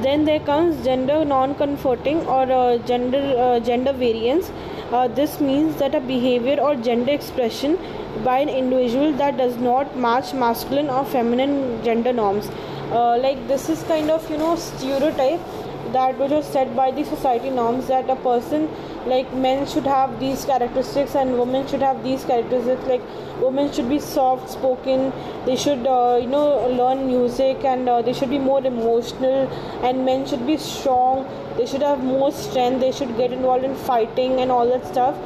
then 0.02 0.24
there 0.24 0.40
comes 0.40 0.84
gender 0.84 1.24
non-conforming 1.24 2.20
or 2.26 2.50
uh, 2.52 2.78
gender 2.78 3.20
uh, 3.38 3.60
gender 3.60 3.92
variance. 3.92 4.50
Uh, 4.92 5.08
this 5.08 5.40
means 5.40 5.76
that 5.76 5.94
a 5.94 6.00
behavior 6.00 6.58
or 6.60 6.74
gender 6.76 7.12
expression 7.12 7.78
by 8.24 8.38
an 8.38 8.48
individual 8.48 9.12
that 9.12 9.36
does 9.36 9.56
not 9.56 9.96
match 9.96 10.32
masculine 10.34 10.88
or 10.88 11.04
feminine 11.04 11.82
gender 11.82 12.12
norms. 12.12 12.48
Uh, 12.90 13.18
like 13.18 13.46
this 13.48 13.68
is 13.68 13.82
kind 13.84 14.10
of 14.10 14.28
you 14.30 14.38
know 14.38 14.54
stereotype 14.56 15.40
that 15.92 16.18
which 16.18 16.30
was 16.30 16.46
set 16.46 16.74
by 16.76 16.90
the 16.90 17.04
society 17.04 17.50
norms 17.50 17.86
that 17.88 18.08
a 18.10 18.16
person 18.16 18.68
like 19.06 19.32
men 19.34 19.66
should 19.66 19.84
have 19.84 20.18
these 20.20 20.44
characteristics 20.44 21.14
and 21.14 21.38
women 21.38 21.66
should 21.66 21.82
have 21.82 22.02
these 22.02 22.24
characteristics. 22.24 22.86
Like 22.86 23.02
women 23.40 23.72
should 23.72 23.88
be 23.88 23.98
soft 23.98 24.50
spoken. 24.50 25.12
They 25.44 25.56
should 25.56 25.86
uh, 25.86 26.18
you 26.20 26.26
know 26.26 26.68
learn 26.68 27.06
music 27.06 27.64
and 27.64 27.88
uh, 27.88 28.02
they 28.02 28.12
should 28.12 28.30
be 28.30 28.38
more 28.38 28.64
emotional. 28.64 29.48
And 29.82 30.04
men 30.04 30.26
should 30.26 30.46
be 30.46 30.56
strong. 30.56 31.26
They 31.56 31.66
should 31.66 31.82
have 31.82 32.02
more 32.02 32.32
strength. 32.32 32.80
They 32.80 32.92
should 32.92 33.16
get 33.16 33.32
involved 33.32 33.64
in 33.64 33.74
fighting 33.74 34.40
and 34.40 34.50
all 34.50 34.68
that 34.68 34.86
stuff. 34.86 35.16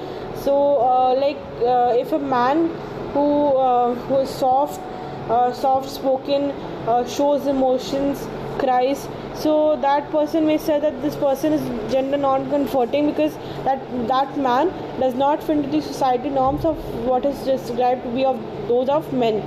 So 0.45 0.79
uh, 0.81 1.15
like 1.15 1.39
uh, 1.63 1.95
if 1.99 2.13
a 2.13 2.19
man 2.19 2.69
who 3.13 3.57
uh, 3.57 3.95
who 3.95 4.19
is 4.19 4.31
soft 4.31 4.81
uh, 5.31 5.53
soft 5.53 5.89
spoken 5.89 6.53
shows 7.07 7.47
emotions 7.47 8.27
cries. 8.61 9.09
So 9.35 9.77
that 9.83 10.11
person 10.11 10.47
may 10.47 10.59
say 10.59 10.79
that 10.81 11.01
this 11.03 11.17
person 11.17 11.53
is 11.53 11.93
gender 11.93 12.17
non-conforming 12.17 13.11
because 13.11 13.35
that 13.65 13.81
that 14.09 14.39
man 14.39 14.73
does 15.01 15.15
not 15.15 15.43
fit 15.43 15.59
into 15.59 15.71
the 15.77 15.83
society 15.83 16.29
norms 16.29 16.65
of 16.65 16.77
what 17.11 17.25
is 17.25 17.39
described 17.51 18.05
to 18.05 18.15
be 18.21 18.25
of 18.25 18.41
those 18.69 18.89
of 18.89 19.13
men. 19.13 19.43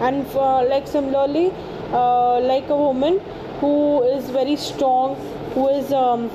And 0.00 0.26
for, 0.28 0.64
like 0.64 0.86
similarly 0.86 1.52
uh, 1.92 2.40
like 2.40 2.68
a 2.68 2.76
woman 2.76 3.20
who 3.60 4.02
is 4.02 4.30
very 4.30 4.56
strong 4.56 5.16
who 5.54 5.68
is 5.68 5.92
um, 5.92 6.30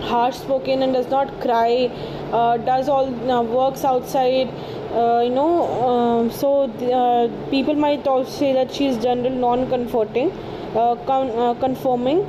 harsh 0.00 0.36
spoken 0.36 0.82
and 0.82 0.92
does 0.92 1.08
not 1.08 1.40
cry 1.40 1.90
uh, 2.32 2.56
does 2.58 2.88
all 2.88 3.08
uh, 3.30 3.42
works 3.42 3.84
outside 3.84 4.48
uh, 4.92 5.20
you 5.24 5.30
know 5.30 5.52
um, 5.88 6.30
so 6.30 6.66
the, 6.78 6.92
uh, 6.92 7.50
people 7.50 7.74
might 7.74 8.06
also 8.06 8.30
say 8.30 8.52
that 8.52 8.72
she 8.72 8.86
is 8.86 8.98
gender 9.02 9.30
non-conforming. 9.30 10.30
uh, 10.30 10.54
con- 10.74 11.30
uh, 11.30 11.54
conforming. 11.54 12.24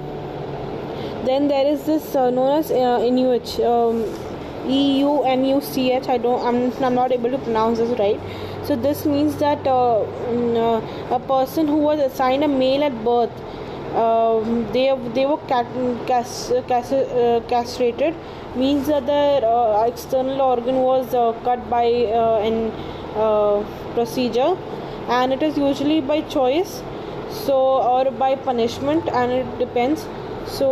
Then 1.26 1.48
there 1.48 1.66
is 1.66 1.86
this 1.86 2.16
uh, 2.16 2.30
known 2.30 2.60
as 2.60 2.72
uh, 2.72 3.00
Inuch 3.00 3.60
um, 3.66 4.04
E 4.70 5.00
U 5.00 5.24
N 5.24 5.46
U 5.46 5.62
C 5.62 5.92
H. 5.92 6.08
I 6.08 6.18
don't 6.18 6.46
I'm, 6.46 6.84
I'm 6.84 6.96
not 6.96 7.12
able 7.12 7.32
to 7.32 7.38
pronounce 7.40 7.80
this 7.80 7.98
right. 8.00 8.20
So 8.64 8.76
this 8.76 9.06
means 9.06 9.36
that 9.38 9.66
uh, 9.68 10.06
mm, 10.30 11.12
a 11.12 11.20
person 11.20 11.68
who 11.68 11.78
was 11.78 12.00
assigned 12.00 12.44
a 12.44 12.48
male 12.48 12.84
at 12.84 13.04
birth 13.04 13.32
um, 13.96 14.72
they 14.74 14.94
they 15.14 15.26
were 15.26 15.38
cat, 15.48 15.66
cas, 16.06 16.52
cas, 16.68 16.92
uh, 16.92 17.42
castrated. 17.48 18.16
Means 18.56 18.88
that 18.88 19.06
their 19.06 19.44
uh, 19.44 19.86
external 19.86 20.42
organ 20.42 20.78
was 20.78 21.14
uh, 21.14 21.34
cut 21.44 21.70
by 21.70 21.84
an 21.84 22.72
procedure. 23.94 24.58
And 25.08 25.34
it 25.34 25.44
is 25.44 25.58
usually 25.58 26.02
by 26.02 26.22
choice 26.22 26.82
so 27.46 27.56
or 27.94 28.12
by 28.12 28.36
punishment 28.36 29.08
and 29.10 29.32
it 29.32 29.60
depends. 29.60 30.08
So 30.48 30.68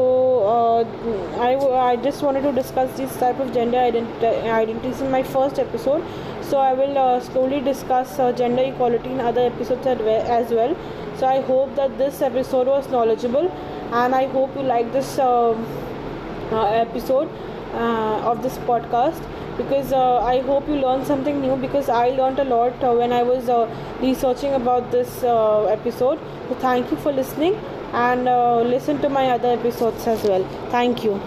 uh, 0.47 1.41
I, 1.41 1.55
I 1.91 1.95
just 1.95 2.21
wanted 2.21 2.43
to 2.43 2.51
discuss 2.51 2.95
this 2.97 3.15
type 3.17 3.39
of 3.39 3.53
gender 3.53 3.77
identi- 3.77 4.43
identities 4.43 5.01
in 5.01 5.09
my 5.11 5.23
first 5.23 5.59
episode. 5.59 6.03
So 6.41 6.57
i 6.59 6.73
will 6.73 6.97
uh, 6.97 7.19
slowly 7.19 7.61
discuss 7.61 8.19
uh, 8.19 8.31
gender 8.31 8.63
equality 8.63 9.09
in 9.09 9.19
other 9.19 9.41
episodes 9.41 9.87
as 9.87 10.51
well. 10.51 10.75
So 11.17 11.27
i 11.27 11.41
hope 11.41 11.75
that 11.75 11.97
this 11.97 12.21
episode 12.21 12.67
was 12.67 12.89
knowledgeable 12.89 13.49
and 14.01 14.15
i 14.15 14.25
hope 14.35 14.55
you 14.57 14.63
like 14.63 14.91
this 14.93 15.17
um, 15.19 15.65
uh, 16.51 16.65
episode 16.83 17.29
uh, 17.73 18.31
of 18.31 18.41
this 18.43 18.57
podcast 18.69 19.21
because 19.57 19.93
uh, 19.93 20.19
I 20.19 20.41
hope 20.41 20.67
you 20.67 20.75
learned 20.75 21.05
something 21.05 21.39
new 21.41 21.55
because 21.55 21.89
I 21.89 22.09
learned 22.09 22.39
a 22.39 22.43
lot 22.43 22.83
uh, 22.83 22.93
when 22.93 23.11
I 23.11 23.23
was 23.23 23.49
uh, 23.49 23.69
researching 24.01 24.53
about 24.53 24.91
this 24.91 25.23
uh, 25.23 25.65
episode. 25.65 26.19
So, 26.49 26.55
thank 26.55 26.89
you 26.91 26.97
for 26.97 27.11
listening 27.11 27.55
and 27.93 28.27
uh, 28.27 28.61
listen 28.61 28.99
to 29.01 29.09
my 29.09 29.29
other 29.29 29.49
episodes 29.49 30.07
as 30.07 30.23
well. 30.23 30.43
Thank 30.69 31.03
you. 31.03 31.21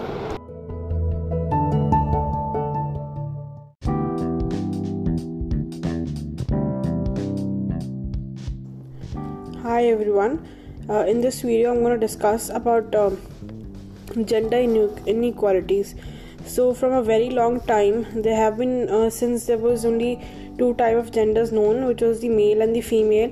Hi 9.63 9.85
everyone. 9.85 10.47
Uh, 10.89 11.05
in 11.05 11.21
this 11.21 11.41
video, 11.41 11.71
I'm 11.71 11.81
going 11.81 11.93
to 11.93 11.99
discuss 11.99 12.49
about 12.49 12.95
um, 12.95 13.17
gender 14.25 14.57
inequalities 14.57 15.95
so 16.47 16.73
from 16.73 16.93
a 16.93 17.03
very 17.03 17.29
long 17.29 17.59
time 17.61 18.05
there 18.21 18.35
have 18.35 18.57
been 18.57 18.89
uh, 18.89 19.09
since 19.09 19.45
there 19.45 19.57
was 19.57 19.85
only 19.85 20.11
two 20.57 20.73
type 20.75 20.97
of 20.97 21.11
genders 21.11 21.51
known 21.51 21.85
which 21.85 22.01
was 22.01 22.19
the 22.21 22.29
male 22.29 22.61
and 22.61 22.75
the 22.75 22.81
female 22.81 23.31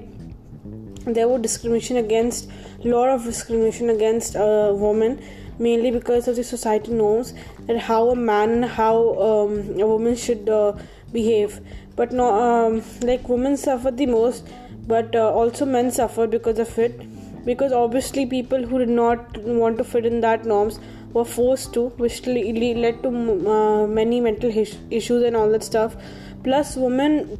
there 1.05 1.27
was 1.27 1.41
discrimination 1.41 1.97
against 1.97 2.49
lot 2.83 3.09
of 3.09 3.23
discrimination 3.23 3.89
against 3.89 4.35
uh, 4.35 4.71
women 4.73 5.19
mainly 5.59 5.91
because 5.91 6.27
of 6.27 6.35
the 6.35 6.43
society 6.43 6.91
norms 6.91 7.33
that 7.67 7.77
how 7.79 8.09
a 8.09 8.15
man 8.15 8.49
and 8.51 8.65
how 8.65 8.95
um, 9.19 9.79
a 9.79 9.87
woman 9.87 10.15
should 10.15 10.49
uh, 10.49 10.73
behave. 11.11 11.59
But 11.95 12.11
no 12.11 12.27
um, 12.33 12.83
like 13.01 13.29
women 13.29 13.57
suffer 13.57 13.91
the 13.91 14.05
most 14.05 14.47
but 14.87 15.15
uh, 15.15 15.31
also 15.31 15.65
men 15.65 15.91
suffer 15.91 16.27
because 16.27 16.59
of 16.59 16.77
it. 16.77 17.01
Because 17.45 17.71
obviously 17.71 18.25
people 18.25 18.65
who 18.65 18.79
did 18.79 18.89
not 18.89 19.37
want 19.37 19.77
to 19.77 19.83
fit 19.83 20.05
in 20.05 20.21
that 20.21 20.45
norms 20.45 20.79
were 21.15 21.25
forced 21.25 21.73
to, 21.73 21.87
which 22.03 22.25
led 22.27 23.01
to 23.03 23.09
uh, 23.55 23.87
many 23.87 24.19
mental 24.29 24.51
issues 24.99 25.23
and 25.23 25.35
all 25.35 25.49
that 25.49 25.63
stuff. 25.63 25.95
Plus, 26.43 26.75
women 26.75 27.39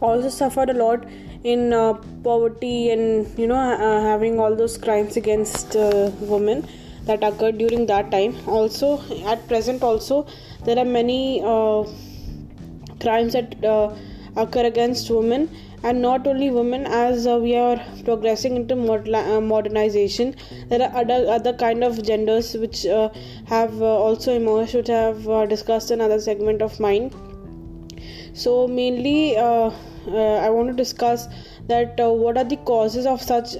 also 0.00 0.30
suffered 0.30 0.70
a 0.70 0.78
lot 0.82 1.04
in 1.44 1.72
uh, 1.72 1.92
poverty 2.24 2.90
and 2.90 3.38
you 3.38 3.46
know 3.46 3.56
uh, 3.56 4.00
having 4.02 4.38
all 4.40 4.54
those 4.54 4.76
crimes 4.76 5.16
against 5.16 5.76
uh, 5.76 6.10
women 6.34 6.66
that 7.04 7.22
occurred 7.22 7.58
during 7.58 7.86
that 7.86 8.10
time. 8.10 8.36
Also, 8.46 8.88
at 9.34 9.46
present, 9.48 9.82
also 9.82 10.26
there 10.64 10.78
are 10.78 10.90
many 11.00 11.42
uh, 11.42 11.84
crimes 13.00 13.34
that 13.34 13.64
uh, 13.64 13.94
occur 14.36 14.64
against 14.64 15.10
women 15.10 15.48
and 15.82 16.02
not 16.02 16.26
only 16.26 16.50
women 16.50 16.86
as 16.86 17.26
uh, 17.26 17.38
we 17.38 17.56
are 17.56 17.78
progressing 18.04 18.56
into 18.56 18.74
uh, 18.74 19.40
modernization 19.40 20.34
there 20.68 20.82
are 20.82 20.94
other 21.02 21.26
other 21.36 21.52
kind 21.54 21.82
of 21.82 22.02
genders 22.02 22.54
which 22.54 22.84
uh, 22.86 23.08
have 23.46 23.80
uh, 23.80 23.86
also 24.06 24.34
emerged 24.34 24.74
which 24.74 24.90
I 24.90 25.00
have 25.00 25.28
uh, 25.28 25.46
discussed 25.46 25.90
another 25.90 26.20
segment 26.20 26.62
of 26.62 26.78
mine. 26.80 27.10
So 28.32 28.68
mainly 28.68 29.36
uh, 29.36 29.70
I 30.06 30.50
want 30.50 30.68
to 30.68 30.74
discuss 30.74 31.26
that 31.66 31.98
what 31.98 32.36
are 32.36 32.44
the 32.44 32.56
causes 32.56 33.06
of 33.06 33.20
such 33.22 33.52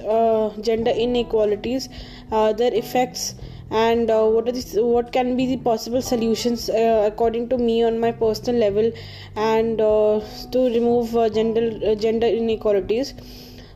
gender 0.63 0.91
inequalities 0.91 1.89
their 2.29 2.73
effects 2.73 3.35
and 3.71 4.11
uh, 4.11 4.25
what 4.25 4.49
are 4.49 4.51
the, 4.51 4.83
what 4.83 5.11
can 5.13 5.37
be 5.37 5.45
the 5.45 5.57
possible 5.57 6.01
solutions 6.01 6.69
uh, 6.69 7.09
according 7.11 7.47
to 7.49 7.57
me 7.57 7.83
on 7.83 7.99
my 7.99 8.11
personal 8.11 8.59
level 8.59 8.91
and 9.35 9.79
uh, 9.79 10.19
to 10.51 10.59
remove 10.73 11.15
uh, 11.15 11.29
gender 11.29 11.79
uh, 11.85 11.95
gender 11.95 12.27
inequalities? 12.27 13.13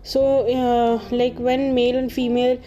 So 0.04 0.48
uh, 0.54 1.00
like 1.12 1.40
when 1.40 1.74
male 1.74 1.98
and 1.98 2.12
female 2.12 2.58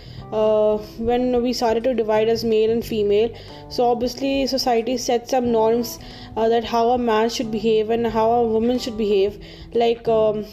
when 0.99 1.43
we 1.43 1.53
started 1.53 1.85
to 1.85 1.95
divide 1.95 2.29
as 2.29 2.45
male 2.45 2.71
and 2.71 2.85
female 2.85 3.31
so 3.71 3.85
obviously 3.85 4.47
society 4.47 4.97
set 4.99 5.31
some 5.31 5.51
norms 5.53 5.99
that 6.35 6.65
how 6.65 6.91
a 6.91 6.99
man 6.99 7.31
should 7.31 7.51
behave 7.51 7.91
and 7.91 8.07
how 8.07 8.31
a 8.33 8.45
woman 8.47 8.79
should 8.79 8.97
behave. 8.97 9.39
Like 9.75 10.09
um, 10.09 10.47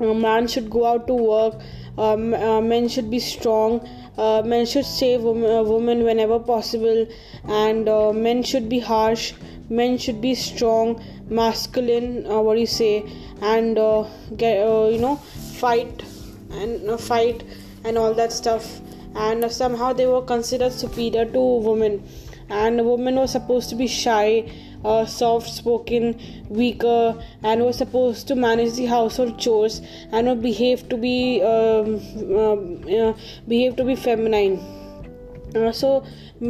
a 0.00 0.14
man 0.14 0.48
should 0.48 0.70
go 0.70 0.86
out 0.86 1.06
to 1.06 1.14
work 1.14 1.54
um, 2.00 2.34
uh, 2.34 2.60
men 2.60 2.88
should 2.88 3.10
be 3.10 3.20
strong. 3.20 3.86
Uh, 4.16 4.42
men 4.42 4.66
should 4.66 4.84
save 4.84 5.22
women, 5.22 5.68
women 5.68 6.04
whenever 6.04 6.38
possible. 6.38 7.06
And 7.44 7.88
uh, 7.88 8.12
men 8.12 8.42
should 8.42 8.68
be 8.68 8.78
harsh. 8.78 9.32
Men 9.68 9.98
should 9.98 10.20
be 10.20 10.34
strong 10.34 11.00
masculine 11.30 12.26
uh, 12.26 12.40
what 12.40 12.54
do 12.54 12.60
you 12.60 12.66
say? 12.66 13.04
And 13.40 13.78
uh, 13.78 14.06
get 14.36 14.58
uh, 14.66 14.88
you 14.88 14.98
know 14.98 15.16
fight 15.60 16.02
and 16.50 17.00
fight 17.00 17.44
and 17.84 17.96
all 17.96 18.12
that 18.14 18.32
stuff. 18.32 18.80
And 19.14 19.50
somehow 19.50 19.92
they 19.92 20.06
were 20.06 20.22
considered 20.22 20.72
superior 20.72 21.24
to 21.24 21.40
women. 21.40 22.02
And 22.48 22.84
women 22.84 23.16
were 23.16 23.28
supposed 23.28 23.70
to 23.70 23.76
be 23.76 23.86
shy 23.86 24.50
uh, 24.84 25.04
soft 25.06 25.48
spoken, 25.48 26.18
weaker, 26.48 27.22
and 27.42 27.64
was 27.64 27.76
supposed 27.76 28.28
to 28.28 28.34
manage 28.34 28.74
the 28.74 28.86
household 28.86 29.38
chores 29.38 29.80
and 30.12 30.42
behave 30.42 30.88
to 30.88 30.96
be 30.96 31.42
um, 31.42 31.96
uh, 32.36 33.12
behave 33.48 33.76
to 33.76 33.84
be 33.84 33.96
feminine. 33.96 34.58
Uh, 35.54 35.72
so 35.72 36.04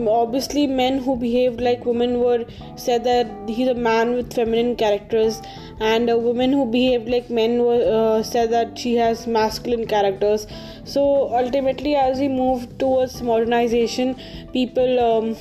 obviously 0.09 0.67
men 0.67 0.99
who 0.99 1.17
behaved 1.17 1.61
like 1.61 1.85
women 1.85 2.21
were 2.21 2.45
said 2.77 3.03
that 3.03 3.27
he's 3.49 3.69
a 3.69 3.75
man 3.75 4.13
with 4.15 4.33
feminine 4.33 4.77
characters 4.77 5.41
and 5.81 6.11
a 6.11 6.19
woman 6.19 6.53
who 6.53 6.67
behaved 6.71 7.09
like 7.09 7.31
men 7.31 7.59
were 7.61 7.83
uh, 7.91 8.23
said 8.23 8.51
that 8.51 8.79
she 8.79 8.95
has 8.97 9.27
masculine 9.27 9.87
characters 9.87 10.47
so 10.85 11.35
ultimately 11.35 11.95
as 11.95 12.19
we 12.19 12.29
move 12.29 12.67
towards 12.79 13.23
modernization 13.23 14.15
people 14.53 15.01
um, 15.01 15.35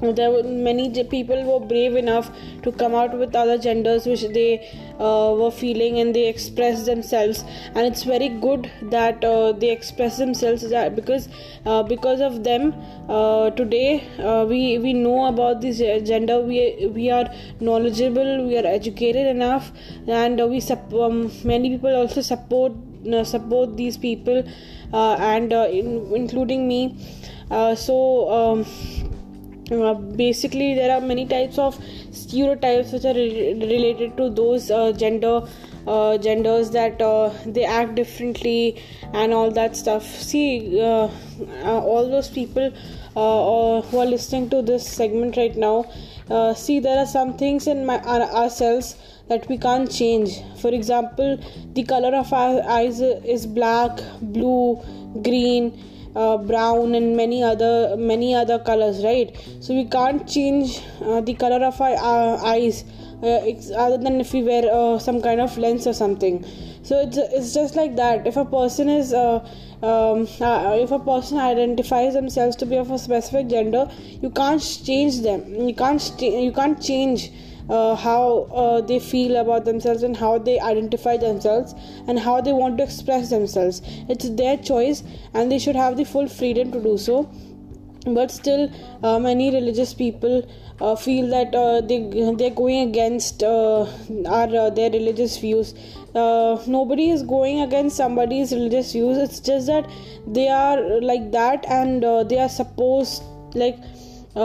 there 0.00 0.30
were 0.30 0.42
many 0.42 1.04
people 1.04 1.42
were 1.44 1.64
brave 1.66 1.96
enough 1.96 2.30
to 2.62 2.72
come 2.72 2.94
out 2.94 3.16
with 3.18 3.34
other 3.34 3.58
genders 3.58 4.06
which 4.06 4.22
they 4.28 4.60
uh, 4.98 5.34
were 5.36 5.50
feeling 5.50 5.98
and 5.98 6.14
they 6.14 6.28
express 6.28 6.86
themselves. 6.86 7.44
And 7.74 7.86
it's 7.86 8.04
very 8.04 8.28
good 8.28 8.70
that 8.82 9.24
uh, 9.24 9.52
they 9.52 9.70
express 9.70 10.18
themselves 10.18 10.62
because 10.94 11.28
uh, 11.66 11.82
because 11.82 12.20
of 12.20 12.44
them 12.44 12.74
uh, 13.08 13.50
today 13.50 14.04
uh, 14.18 14.44
we 14.48 14.78
we 14.78 14.92
know 14.92 15.26
about 15.26 15.60
this 15.60 15.78
gender. 16.06 16.40
We 16.40 16.90
we 16.94 17.10
are 17.10 17.28
knowledgeable 17.60 18.46
we 18.46 18.56
are 18.56 18.66
educated 18.66 19.26
enough 19.26 19.72
and 20.06 20.40
we 20.48 20.60
um, 20.94 21.30
many 21.44 21.70
people 21.70 21.94
also 21.94 22.20
support 22.20 22.72
uh, 23.12 23.24
support 23.24 23.76
these 23.76 23.96
people 23.96 24.44
and 24.92 25.52
in, 25.52 26.12
including 26.14 26.68
me. 26.68 26.96
So 27.76 28.30
um, 28.30 28.66
uh, 29.70 29.94
basically 29.94 30.74
there 30.74 30.90
are 30.90 31.00
many 31.00 31.26
types 31.26 31.58
of 31.58 31.78
stereotypes 32.12 32.92
which 32.92 33.04
are 33.04 33.14
re- 33.14 33.54
related 33.54 34.16
to 34.16 34.30
those 34.30 34.70
uh, 34.70 34.92
gender 34.92 35.46
uh, 35.86 36.18
genders 36.18 36.70
that 36.70 37.00
uh, 37.00 37.30
they 37.46 37.64
act 37.64 37.94
differently 37.94 38.82
and 39.14 39.32
all 39.32 39.50
that 39.50 39.76
stuff. 39.76 40.04
See 40.04 40.80
uh, 40.80 41.08
all 41.64 42.10
those 42.10 42.28
people 42.28 42.70
who 43.14 43.98
are 43.98 44.06
listening 44.06 44.50
to 44.50 44.62
this 44.62 44.86
segment 44.86 45.36
right 45.36 45.56
now 45.56 45.84
see 46.54 46.78
there 46.78 46.98
are 46.98 47.06
some 47.06 47.36
things 47.36 47.66
in 47.66 47.86
my 47.86 47.98
ourselves 48.04 48.96
that 49.28 49.48
we 49.48 49.56
can't 49.58 49.90
change. 49.90 50.40
For 50.60 50.68
example 50.68 51.38
the 51.72 51.84
color 51.84 52.14
of 52.14 52.32
our 52.32 52.62
eyes 52.68 53.00
is 53.00 53.46
black 53.46 53.98
blue 54.20 54.80
green 55.22 55.72
uh, 56.18 56.36
brown 56.36 56.94
and 56.94 57.16
many 57.16 57.42
other 57.42 57.96
many 57.96 58.34
other 58.34 58.58
colors 58.58 59.02
right? 59.04 59.36
So 59.60 59.74
we 59.74 59.84
can't 59.84 60.28
change 60.28 60.80
uh, 61.00 61.20
the 61.20 61.34
color 61.34 61.64
of 61.64 61.80
our 61.80 61.94
uh, 61.94 62.54
eyes 62.54 62.84
other 63.22 63.98
than 63.98 64.20
if 64.20 64.32
we 64.32 64.42
wear 64.42 64.64
uh, 64.72 64.98
some 64.98 65.20
kind 65.20 65.40
of 65.40 65.56
lens 65.58 65.86
or 65.86 65.92
something. 65.92 66.44
So 66.82 67.00
it's, 67.00 67.16
it's 67.16 67.52
just 67.52 67.74
like 67.76 67.96
that. 67.96 68.26
If 68.26 68.36
a 68.36 68.44
person 68.44 68.88
is 68.88 69.12
uh, 69.12 69.40
um, 69.82 70.26
uh, 70.40 70.76
if 70.80 70.90
a 70.90 70.98
person 70.98 71.38
identifies 71.38 72.14
themselves 72.14 72.56
to 72.56 72.66
be 72.66 72.76
of 72.76 72.90
a 72.90 72.98
specific 72.98 73.48
gender 73.48 73.88
you 74.20 74.30
can't 74.30 74.62
change 74.84 75.20
them. 75.20 75.54
You 75.54 75.74
can't 75.74 76.02
you 76.20 76.52
can't 76.52 76.82
change 76.82 77.30
uh, 77.68 77.94
how 77.94 78.48
uh, 78.54 78.80
they 78.80 78.98
feel 78.98 79.36
about 79.36 79.64
themselves 79.64 80.02
and 80.02 80.16
how 80.16 80.38
they 80.38 80.58
identify 80.60 81.16
themselves 81.16 81.74
and 82.06 82.18
how 82.18 82.40
they 82.40 82.52
want 82.52 82.78
to 82.78 82.84
express 82.84 83.30
themselves. 83.30 83.82
It's 84.08 84.30
their 84.30 84.56
choice 84.56 85.02
and 85.34 85.52
they 85.52 85.58
should 85.58 85.76
have 85.76 85.96
the 85.96 86.04
full 86.04 86.28
freedom 86.28 86.72
to 86.72 86.80
do 86.80 86.96
so. 86.98 87.30
But 88.06 88.30
still, 88.30 88.70
uh, 89.02 89.18
many 89.18 89.50
religious 89.50 89.92
people 89.92 90.48
uh, 90.80 90.96
feel 90.96 91.28
that 91.28 91.54
uh, 91.54 91.80
they 91.80 92.08
they're 92.36 92.50
going 92.50 92.88
against 92.88 93.42
uh, 93.42 93.86
our 94.26 94.70
their 94.70 94.90
religious 94.90 95.36
views. 95.36 95.74
nobody 96.14 97.10
is 97.10 97.22
going 97.22 97.60
against 97.60 97.96
somebody's 97.96 98.52
religious 98.52 98.92
views. 98.92 99.18
It's 99.18 99.40
just 99.40 99.66
that 99.66 99.90
they 100.26 100.48
are 100.48 101.00
like 101.00 101.30
that, 101.32 101.66
and 101.68 102.02
they 102.30 102.38
are 102.38 102.48
supposed 102.48 103.22
like 103.54 103.78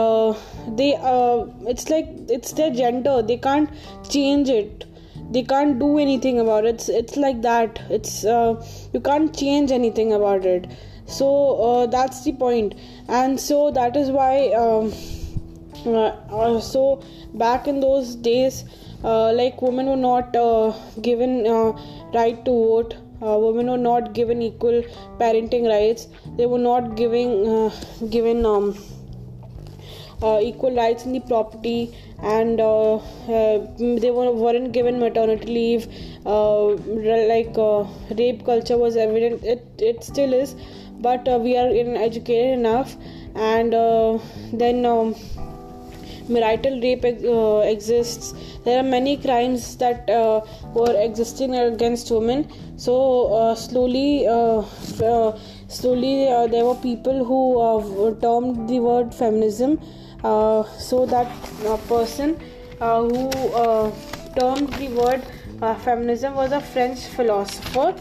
uh, 0.00 0.34
they 0.76 0.94
uh, 0.96 1.46
it's 1.72 1.88
like 1.88 2.08
it's 2.28 2.52
their 2.52 2.70
gender. 2.70 3.22
They 3.22 3.36
can't 3.36 3.70
change 4.08 4.48
it. 4.48 4.84
They 5.30 5.42
can't 5.42 5.78
do 5.78 5.98
anything 5.98 6.40
about 6.40 6.64
it. 6.64 6.74
It's, 6.74 6.88
it's 6.88 7.16
like 7.16 7.42
that. 7.42 7.80
It's 7.90 8.24
uh, 8.24 8.64
you 8.92 9.00
can't 9.00 9.36
change 9.36 9.70
anything 9.72 10.12
about 10.12 10.44
it. 10.44 10.66
So 11.06 11.28
uh, 11.68 11.86
that's 11.86 12.24
the 12.24 12.32
point. 12.32 12.74
And 13.08 13.40
so 13.40 13.70
that 13.70 13.96
is 13.96 14.10
why 14.10 14.52
um, 14.52 14.92
uh, 15.86 16.12
uh, 16.40 16.60
so 16.60 17.02
back 17.34 17.68
in 17.68 17.80
those 17.80 18.16
days 18.16 18.64
like 19.02 19.60
women 19.60 19.86
were 19.86 19.96
not 19.96 20.32
given 21.02 21.44
right 22.14 22.44
to 22.44 22.50
vote. 22.50 22.94
Uh, 23.22 23.38
women 23.38 23.70
were 23.70 23.78
not 23.78 24.12
given 24.12 24.42
equal 24.42 24.82
parenting 25.18 25.66
rights. 25.68 26.08
They 26.36 26.46
were 26.46 26.58
not 26.58 26.96
giving 26.96 27.48
uh, 27.48 27.70
given 28.10 28.44
um, 28.44 28.76
equal 30.42 30.74
rights 30.74 31.04
in 31.04 31.12
the 31.12 31.20
property 31.20 31.94
and 32.22 32.60
uh, 32.60 32.94
uh, 32.96 33.66
they 33.78 34.10
were, 34.10 34.30
weren't 34.32 34.72
given 34.72 34.98
maternity 34.98 35.46
leave. 35.46 35.88
Uh, 36.24 36.68
like 37.32 37.56
uh, 37.58 37.84
rape 38.18 38.44
culture 38.44 38.78
was 38.78 38.96
evident. 38.96 39.42
It, 39.44 39.64
it 39.78 40.04
still 40.04 40.32
is 40.32 40.54
but 41.00 41.28
uh, 41.28 41.38
we 41.38 41.56
are 41.56 41.68
in 41.68 41.96
educated 41.96 42.58
enough 42.58 42.96
and 43.34 43.72
then 44.52 44.86
um, 44.86 45.14
marital 46.28 46.80
rape 46.80 47.04
exists. 47.04 48.32
There 48.64 48.78
are 48.78 48.82
many 48.82 49.16
crimes 49.18 49.76
that 49.76 50.08
were 50.74 50.94
existing 50.98 51.54
against 51.54 52.10
women. 52.10 52.48
So 52.78 53.54
slowly 53.58 54.24
slowly 55.68 56.14
there 56.54 56.64
were 56.64 56.76
people 56.76 57.24
who 57.24 58.16
termed 58.22 58.68
the 58.70 58.80
word 58.80 59.14
feminism. 59.14 59.78
uh, 59.82 60.03
so 60.24 61.06
that 61.06 61.30
uh, 61.66 61.76
person 61.88 62.40
uh, 62.80 63.02
who 63.02 63.30
termed 64.38 64.72
the 64.74 64.88
word 64.88 65.22
feminism 65.80 66.34
was 66.34 66.52
a 66.52 66.60
French 66.60 67.00
philosopher. 67.16 67.94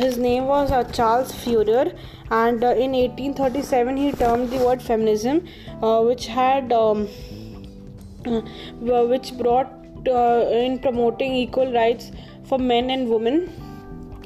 his 0.00 0.16
name 0.18 0.44
was 0.46 0.70
Charles 0.96 1.32
Fourier, 1.32 1.92
and 2.30 2.62
in 2.62 2.92
1837 2.92 3.96
he 3.96 4.12
termed 4.12 4.50
the 4.50 4.58
word 4.58 4.82
feminism, 4.82 5.46
which 6.08 6.26
had 6.26 6.72
um, 6.72 7.06
which 9.12 9.36
brought 9.38 9.72
in 10.06 10.78
promoting 10.78 11.34
equal 11.34 11.72
rights 11.72 12.10
for 12.44 12.58
men 12.58 12.90
and 12.90 13.08
women 13.08 13.48
uh, 13.48 13.63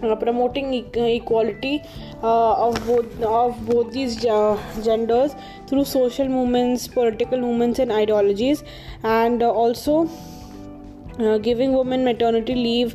promoting 0.00 0.72
equality 0.96 1.82
uh, 2.22 2.68
of 2.68 2.86
both 2.86 3.22
of 3.22 3.66
both 3.66 3.92
these 3.92 4.24
uh, 4.24 4.56
genders 4.84 5.34
through 5.66 5.84
social 5.84 6.28
movements, 6.28 6.88
political 6.88 7.38
movements, 7.40 7.78
and 7.78 7.92
ideologies, 7.92 8.64
and 9.02 9.42
also 9.42 10.08
uh, 11.18 11.38
giving 11.38 11.72
women 11.72 12.04
maternity 12.04 12.54
leave, 12.54 12.94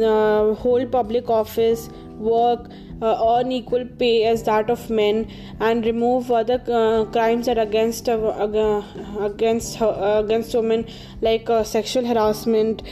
uh, 0.00 0.54
hold 0.54 0.90
public 0.92 1.28
office, 1.28 1.88
work, 2.18 2.70
uh, 3.02 3.38
earn 3.38 3.50
equal 3.52 3.84
pay 3.84 4.24
as 4.24 4.44
that 4.44 4.70
of 4.70 4.88
men, 4.88 5.28
and 5.60 5.84
remove 5.84 6.30
other 6.30 6.62
uh, 6.68 7.04
crimes 7.06 7.46
that 7.46 7.58
against 7.58 8.08
uh, 8.08 8.82
against 9.20 9.78
against 9.80 10.54
women 10.54 10.86
like 11.20 11.48
sexual 11.64 12.06
harassment, 12.06 12.82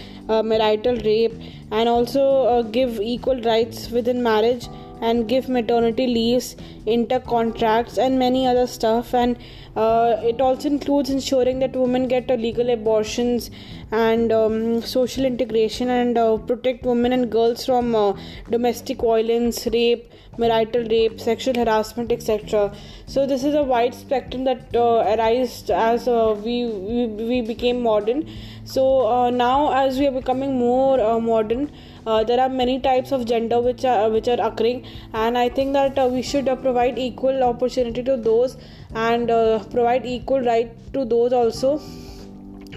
marital 0.40 0.96
rape, 0.96 1.34
and 1.70 1.88
also 1.88 2.62
give 2.62 3.00
equal 3.00 3.40
rights 3.42 3.90
within 3.90 4.22
marriage 4.22 4.68
and 5.02 5.28
give 5.28 5.48
maternity 5.48 6.06
leaves, 6.06 6.54
inter 6.86 7.18
contracts, 7.18 7.98
and 7.98 8.18
many 8.18 8.46
other 8.46 8.66
stuff. 8.68 9.12
And 9.12 9.36
uh, 9.74 10.16
it 10.22 10.40
also 10.40 10.68
includes 10.68 11.10
ensuring 11.10 11.58
that 11.58 11.74
women 11.74 12.06
get 12.06 12.28
legal 12.28 12.70
abortions 12.70 13.50
and 13.90 14.30
um, 14.30 14.80
social 14.80 15.24
integration 15.24 15.90
and 15.90 16.16
uh, 16.16 16.36
protect 16.36 16.84
women 16.84 17.12
and 17.12 17.30
girls 17.32 17.66
from 17.66 17.94
uh, 17.96 18.12
domestic 18.48 19.00
violence, 19.00 19.66
rape, 19.66 20.10
marital 20.38 20.84
rape, 20.88 21.20
sexual 21.20 21.54
harassment, 21.54 22.12
etc. 22.12 22.74
So 23.06 23.26
this 23.26 23.42
is 23.44 23.54
a 23.54 23.62
wide 23.62 23.94
spectrum 23.94 24.44
that 24.44 24.74
uh, 24.74 25.16
arises 25.18 25.68
as 25.70 26.06
uh, 26.06 26.40
we, 26.44 26.66
we 26.66 27.06
we 27.06 27.40
became 27.42 27.82
modern. 27.82 28.28
So 28.64 29.06
uh, 29.06 29.30
now, 29.30 29.72
as 29.72 29.98
we 29.98 30.06
are 30.06 30.12
becoming 30.12 30.58
more 30.58 31.20
modern, 31.20 31.70
uh, 32.06 32.24
there 32.24 32.40
are 32.40 32.48
many 32.48 32.78
types 32.80 33.12
of 33.12 33.24
gender 33.24 33.60
which 33.60 33.84
are 33.84 34.08
which 34.10 34.28
are 34.28 34.40
occurring. 34.40 34.84
And 35.12 35.38
i 35.38 35.48
think 35.48 35.72
that 35.72 35.98
uh, 35.98 36.06
we 36.12 36.22
should 36.22 36.48
uh, 36.48 36.56
provide 36.56 36.98
equal 36.98 37.42
opportunity 37.42 38.02
to 38.04 38.16
those 38.16 38.56
and 38.94 39.30
uh, 39.30 39.58
provide 39.76 40.06
equal 40.06 40.40
right 40.40 40.72
to 40.94 41.04
those 41.04 41.32
also. 41.32 41.80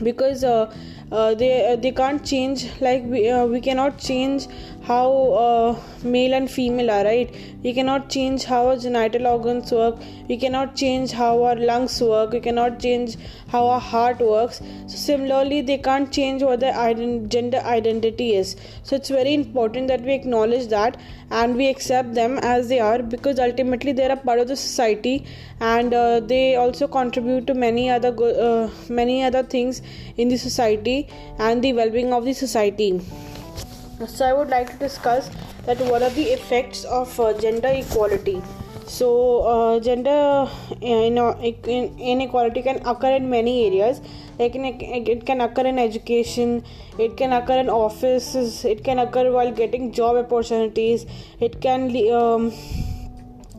Because 0.03 0.43
uh, 0.43 0.73
uh, 1.11 1.33
they 1.35 1.51
uh, 1.71 1.75
they 1.75 1.91
can't 1.91 2.25
change. 2.25 2.65
Like 2.81 3.03
we, 3.03 3.29
uh, 3.29 3.45
we 3.45 3.61
cannot 3.61 3.97
change 3.99 4.47
how 4.87 5.11
uh, 5.43 5.79
male 6.03 6.33
and 6.35 6.49
female 6.49 6.91
are 6.91 7.03
right? 7.03 7.33
We 7.63 7.73
cannot 7.73 8.09
change 8.09 8.43
how 8.43 8.67
our 8.67 8.77
genital 8.77 9.25
organs 9.25 9.71
work. 9.71 9.97
We 10.29 10.37
cannot 10.37 10.75
change 10.75 11.11
how 11.11 11.43
our 11.43 11.55
lungs 11.55 11.99
work. 12.01 12.33
We 12.33 12.39
cannot 12.39 12.79
change 12.79 13.17
how 13.47 13.65
our 13.67 13.79
heart 13.79 14.19
works. 14.19 14.61
So 14.85 14.95
similarly 14.95 15.61
they 15.61 15.79
can't 15.79 16.11
change 16.11 16.43
what 16.43 16.59
their 16.59 16.73
ident- 16.73 17.29
gender 17.29 17.57
identity 17.57 18.35
is. 18.35 18.55
So 18.83 18.95
it's 18.95 19.09
very 19.09 19.33
important 19.33 19.87
that 19.87 20.01
we 20.01 20.13
acknowledge 20.13 20.67
that 20.67 20.97
and 21.31 21.55
we 21.55 21.67
accept 21.67 22.13
them 22.13 22.37
as 22.43 22.69
they 22.69 22.79
are 22.79 23.01
because 23.01 23.39
ultimately 23.39 23.91
they're 23.91 24.11
a 24.11 24.17
part 24.17 24.39
of 24.39 24.47
the 24.47 24.55
society 24.55 25.25
and 25.59 25.93
uh, 25.93 26.19
they 26.19 26.55
also 26.55 26.87
contribute 26.87 27.47
to 27.47 27.55
many 27.55 27.89
other 27.89 28.11
go- 28.11 28.35
uh, 28.49 28.69
many 28.89 29.23
other 29.23 29.41
things 29.41 29.81
in 30.17 30.27
the 30.27 30.37
society 30.37 31.07
and 31.39 31.63
the 31.63 31.73
well-being 31.73 32.13
of 32.13 32.25
the 32.25 32.33
society 32.33 33.01
so 34.07 34.25
i 34.25 34.33
would 34.33 34.49
like 34.49 34.71
to 34.71 34.77
discuss 34.77 35.29
that 35.65 35.79
what 35.91 36.03
are 36.03 36.09
the 36.11 36.23
effects 36.23 36.83
of 36.85 37.19
uh, 37.19 37.33
gender 37.39 37.69
equality. 37.69 38.41
So 38.87 39.41
uh, 39.41 39.79
gender 39.79 40.47
inequality 40.81 42.61
can 42.61 42.85
occur 42.85 43.15
in 43.15 43.29
many 43.29 43.65
areas. 43.65 43.99
Like 44.37 44.53
in, 44.55 44.65
it 44.65 45.25
can 45.25 45.41
occur 45.41 45.65
in 45.65 45.79
education 45.79 46.63
it 46.99 47.17
can 47.17 47.33
occur 47.33 47.59
in 47.59 47.69
offices 47.69 48.63
it 48.65 48.83
can 48.83 48.99
occur 48.99 49.31
while 49.31 49.51
getting 49.51 49.91
job 49.91 50.17
opportunities 50.17 51.05
it 51.39 51.61
can 51.61 51.83
um, 52.11 52.53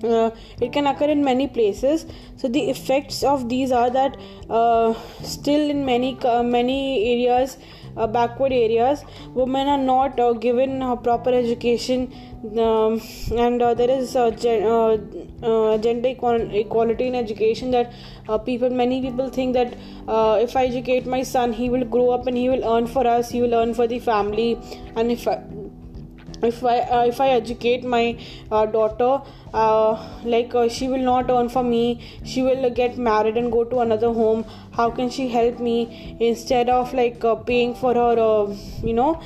uh, 0.05 0.31
it 0.61 0.73
can 0.73 0.87
occur 0.87 1.07
in 1.07 1.25
many 1.25 1.49
places. 1.49 2.07
So 2.37 2.49
the 2.49 2.71
effects 2.71 3.23
of 3.23 3.49
these 3.49 3.73
are 3.73 3.91
that 3.91 4.17
uh, 4.49 4.95
still 5.23 5.71
in 5.71 5.85
many 5.85 6.19
uh, 6.21 6.43
many 6.43 6.81
areas 7.15 7.57
uh, 7.57 7.76
backward 8.07 8.53
areas. 8.53 9.05
Women 9.35 9.69
are 9.69 9.79
not 9.79 10.21
uh, 10.21 10.33
given 10.33 10.81
proper 11.03 11.31
education 11.31 12.13
um, 12.59 13.01
and 13.35 13.63
uh, 13.63 13.75
there 13.75 13.91
is 13.91 14.13
gen- 14.41 15.83
gender 15.83 16.09
equality 16.09 17.07
in 17.09 17.15
education 17.15 17.71
that 17.71 17.93
people 18.45 18.71
many 18.71 19.01
people 19.01 19.29
think 19.29 19.55
that 19.55 19.75
if 20.43 20.57
i 20.57 20.65
educate 20.67 21.07
my 21.07 21.23
son 21.23 21.53
he 21.53 21.71
will 21.71 21.85
grow 21.85 22.11
up 22.11 22.27
and 22.27 22.37
he 22.37 22.49
will 22.49 22.65
earn 22.75 22.87
for 22.87 23.07
us 23.07 23.31
he 23.31 23.41
will 23.41 23.55
earn 23.55 23.75
for 23.75 23.87
the 23.87 23.99
family. 23.99 24.59
And 24.95 25.11
if 25.11 25.27
I, 25.29 25.41
if 26.43 26.63
i 26.65 26.79
uh, 26.81 27.05
if 27.11 27.21
i 27.21 27.29
educate 27.31 27.85
my 27.85 28.17
uh, 28.51 28.67
daughter 28.67 29.23
uh, 29.55 29.93
like 30.25 30.55
uh, 30.55 30.69
she 30.69 30.89
will 30.89 31.05
not 31.09 31.31
earn 31.31 31.49
for 31.49 31.63
me. 31.63 32.01
She 32.25 32.43
will 32.43 32.69
get 32.71 32.99
married 32.99 33.37
and 33.37 33.51
go 33.51 33.65
to 33.65 33.81
another 33.81 34.13
home 34.13 34.45
how 34.77 34.91
can 34.91 35.11
she 35.11 35.29
help 35.29 35.59
me 35.59 36.17
instead 36.21 36.69
of 36.69 36.93
like 36.95 37.25
uh, 37.25 37.35
paying 37.35 37.75
for 37.75 37.95
her 37.95 38.19
uh, 38.19 38.55
you 38.83 38.93
know 38.93 39.21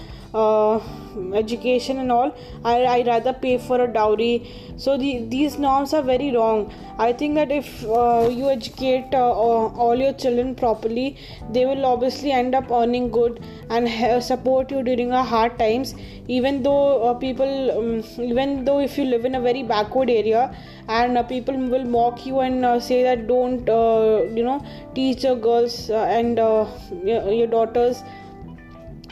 education 1.35 1.99
and 1.99 2.13
all 2.13 2.35
I, 2.65 2.85
I 2.85 3.03
rather 3.07 3.33
pay 3.33 3.59
for 3.59 3.81
a 3.81 3.87
dowry. 3.87 4.47
So 4.77 4.97
the, 4.97 5.25
these 5.29 5.59
norms 5.59 5.95
are 5.95 6.03
very 6.03 6.31
wrong. 6.35 6.73
I 6.99 7.13
think 7.13 7.35
that 7.35 7.51
if 7.51 7.85
uh, 7.85 8.29
you 8.31 8.49
educate 8.51 9.15
uh, 9.15 9.31
all 9.31 9.97
your 9.97 10.13
children 10.13 10.55
properly 10.55 11.17
they 11.51 11.65
will 11.67 11.85
obviously 11.87 12.33
end 12.33 12.55
up 12.55 12.71
earning 12.71 13.11
good 13.11 13.43
and 13.71 14.23
support 14.23 14.71
you 14.71 14.83
during 14.83 15.13
our 15.13 15.25
hard 15.25 15.59
times. 15.59 15.95
Even 16.29 16.63
though 16.63 17.03
uh, 17.03 17.15
people 17.15 17.71
um, 17.79 18.05
even 18.23 18.65
though 18.65 18.79
if 18.79 18.97
you 18.97 19.05
live 19.05 19.25
in 19.25 19.35
a 19.35 19.41
very 19.41 19.63
backward 19.63 20.11
area 20.11 20.55
and 20.89 21.19
uh, 21.19 21.23
people 21.23 21.57
will 21.57 21.85
mock 21.85 22.25
you 22.27 22.41
and 22.41 22.65
uh, 22.65 22.79
say 22.79 23.03
that 23.03 23.27
don't 23.27 23.69
uh, 23.69 24.23
you 24.37 24.45
know 24.45 24.65
teach 24.95 25.25
your 25.25 25.37
girls 25.37 25.91
and 25.91 26.39
your, 26.39 27.33
your 27.33 27.47
daughters 27.47 28.03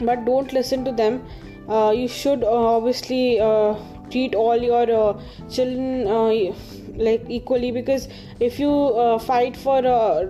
but 0.01 0.25
don't 0.25 0.53
listen 0.53 0.85
to 0.85 0.91
them 0.91 1.21
uh, 1.69 1.91
you 1.91 2.07
should 2.07 2.43
uh, 2.43 2.75
obviously 2.77 3.39
uh, 3.39 3.75
treat 4.09 4.35
all 4.35 4.57
your 4.57 4.91
uh, 4.91 5.21
children 5.49 6.07
uh, 6.07 6.53
like 6.95 7.23
equally 7.29 7.71
because 7.71 8.07
if 8.39 8.59
you 8.59 8.71
uh, 8.71 9.19
fight 9.19 9.55
for 9.55 9.81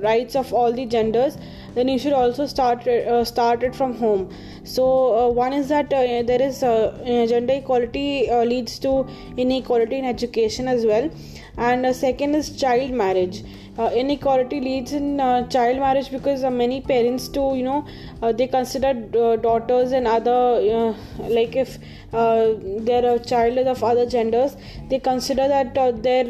rights 0.02 0.36
of 0.36 0.54
all 0.54 0.74
the 0.74 0.86
genders 0.86 1.38
then 1.76 1.88
you 1.88 1.98
should 1.98 2.14
also 2.14 2.46
start 2.46 2.88
start 3.26 3.64
it 3.64 3.76
from 3.76 3.96
home. 3.96 4.30
So 4.64 5.30
one 5.30 5.54
is 5.54 5.70
that 5.70 5.90
there 5.92 6.42
is 6.42 6.60
gender 6.60 7.54
equality 7.54 8.28
leads 8.46 8.80
to 8.80 9.08
inequality 9.38 9.98
in 10.00 10.06
education 10.06 10.68
as 10.68 10.86
well. 10.86 11.10
And 11.58 11.96
second 11.96 12.36
is 12.36 12.56
child 12.56 12.92
marriage. 12.92 13.44
uh, 13.44 13.69
inequality 13.88 14.60
leads 14.60 14.92
in 14.92 15.20
uh, 15.22 15.48
child 15.48 15.80
marriage 15.80 16.12
because 16.12 16.44
uh, 16.44 16.50
many 16.50 16.82
parents 16.82 17.30
do 17.30 17.54
you 17.56 17.64
know 17.64 17.86
uh, 18.22 18.32
they 18.34 18.48
consider 18.48 18.90
uh, 18.90 19.38
daughters 19.38 19.94
and 19.94 20.06
other 20.06 20.40
uh, 20.80 20.94
like 21.30 21.56
if 21.56 21.78
their 22.12 23.20
child 23.20 23.58
is 23.58 23.68
of 23.68 23.82
other 23.84 24.06
genders 24.06 24.58
they 24.90 25.00
consider 25.00 25.48
that 25.48 25.74
their 26.04 26.26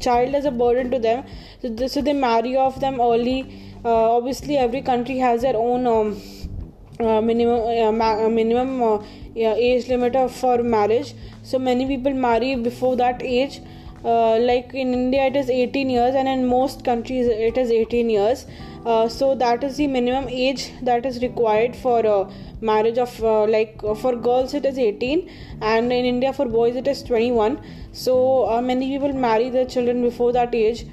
child 0.00 0.34
is 0.34 0.44
a 0.44 0.50
burden 0.50 0.90
to 0.90 0.98
them. 0.98 1.24
So, 1.62 1.86
so 1.86 2.02
they 2.02 2.12
marry 2.12 2.56
off 2.56 2.80
them 2.80 3.00
early. 3.00 3.80
Obviously 3.84 4.58
every 4.58 4.82
country 4.82 5.18
has 5.18 5.42
their 5.42 5.56
own 5.56 5.86
um, 5.86 7.26
minimum 7.26 7.96
ma- 7.96 8.28
minimum 8.28 9.04
age 9.34 9.88
limit 9.88 10.30
for 10.30 10.62
marriage. 10.62 11.14
So 11.42 11.58
many 11.58 11.86
people 11.86 12.12
marry 12.12 12.56
before 12.56 12.96
that 12.96 13.22
age 13.22 13.60
uh, 14.04 14.36
like 14.38 14.74
in 14.74 14.92
India 14.92 15.26
it 15.26 15.36
is 15.36 15.48
18 15.48 15.88
years 15.88 16.14
and 16.14 16.28
in 16.28 16.46
most 16.46 16.84
countries 16.84 17.26
it 17.26 17.56
is 17.56 17.70
18 17.70 18.10
years. 18.10 18.46
Uh, 18.84 19.08
so 19.08 19.34
that 19.36 19.62
is 19.62 19.76
the 19.76 19.86
minimum 19.86 20.28
age 20.28 20.72
that 20.82 21.06
is 21.06 21.22
required 21.22 21.76
for 21.76 22.04
uh, 22.04 22.28
marriage 22.60 22.98
of 22.98 23.22
uh, 23.22 23.46
like 23.46 23.80
for 23.98 24.16
girls 24.16 24.54
it 24.54 24.64
is 24.64 24.76
18 24.76 25.30
and 25.60 25.92
in 25.92 26.04
India 26.04 26.32
for 26.32 26.46
boys 26.46 26.74
it 26.74 26.88
is 26.88 27.02
21 27.04 27.60
so 27.92 28.48
uh, 28.50 28.60
many 28.60 28.88
people 28.88 29.12
marry 29.12 29.50
their 29.50 29.66
children 29.66 30.02
before 30.02 30.32
that 30.32 30.54
age. 30.54 30.86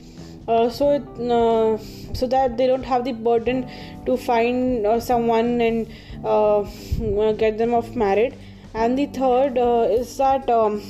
Uh, 0.48 0.70
so 0.70 0.92
it, 0.92 2.16
so 2.16 2.28
that 2.28 2.58
they 2.58 2.66
don't 2.66 2.84
have 2.84 3.06
the 3.06 3.12
burden 3.12 3.70
to 4.06 4.18
find 4.18 5.02
someone 5.02 5.62
and 5.62 5.88
get 7.38 7.58
them 7.58 7.74
off 7.74 7.96
married 7.96 8.36
and 8.74 8.98
the 8.98 9.06
third 9.08 9.58
is 9.92 10.18
that 10.18 10.50
um, 10.50 10.82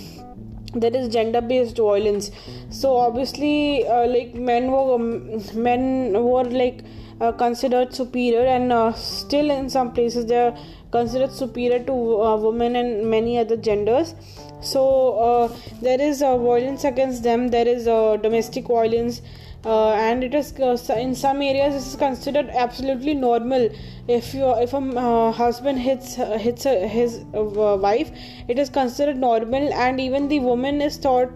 there 0.73 0.95
is 0.95 1.09
gender 1.09 1.41
based 1.41 1.77
violence. 1.77 2.31
So 2.69 2.95
obviously 2.95 3.87
uh, 3.87 4.07
like 4.07 4.35
men 4.35 4.71
were 4.71 4.95
um, 4.95 5.41
men 5.55 6.13
were 6.23 6.43
like 6.43 6.83
uh, 7.21 7.31
considered 7.31 7.93
superior 7.93 8.45
and 8.45 8.71
uh, 8.71 8.93
still 8.93 9.49
in 9.49 9.69
some 9.69 9.91
places 9.93 10.25
they 10.25 10.37
are 10.37 10.57
considered 10.91 11.31
superior 11.31 11.79
to 11.83 12.21
uh, 12.21 12.37
women 12.37 12.75
and 12.75 13.09
many 13.09 13.37
other 13.37 13.57
genders. 13.57 14.15
So 14.61 15.17
uh, 15.17 15.55
there 15.81 15.99
is 16.01 16.21
uh, 16.21 16.37
violence 16.37 16.83
against 16.83 17.23
them. 17.23 17.47
There 17.49 17.67
is 17.67 17.85
domestic 18.21 18.67
violence 18.67 19.21
uh, 19.65 19.91
and 19.91 20.23
it 20.23 20.33
is 20.33 20.53
uh, 20.57 20.77
in 20.97 21.13
some 21.13 21.41
areas 21.41 21.73
this 21.73 21.87
is 21.87 21.95
considered 21.97 22.49
absolutely 22.49 23.13
normal. 23.13 23.69
If 24.07 24.33
you 24.33 24.51
if 24.57 24.73
a 24.73 24.77
uh, 24.77 25.31
husband 25.33 25.79
hits 25.79 26.15
hits 26.15 26.63
his 26.63 27.17
wife 27.33 28.09
it 28.47 28.57
is 28.57 28.69
considered 28.69 29.17
normal. 29.17 29.73
And 29.73 29.99
even 29.99 30.29
the 30.29 30.39
woman 30.39 30.81
is 30.81 30.95
thought 30.95 31.29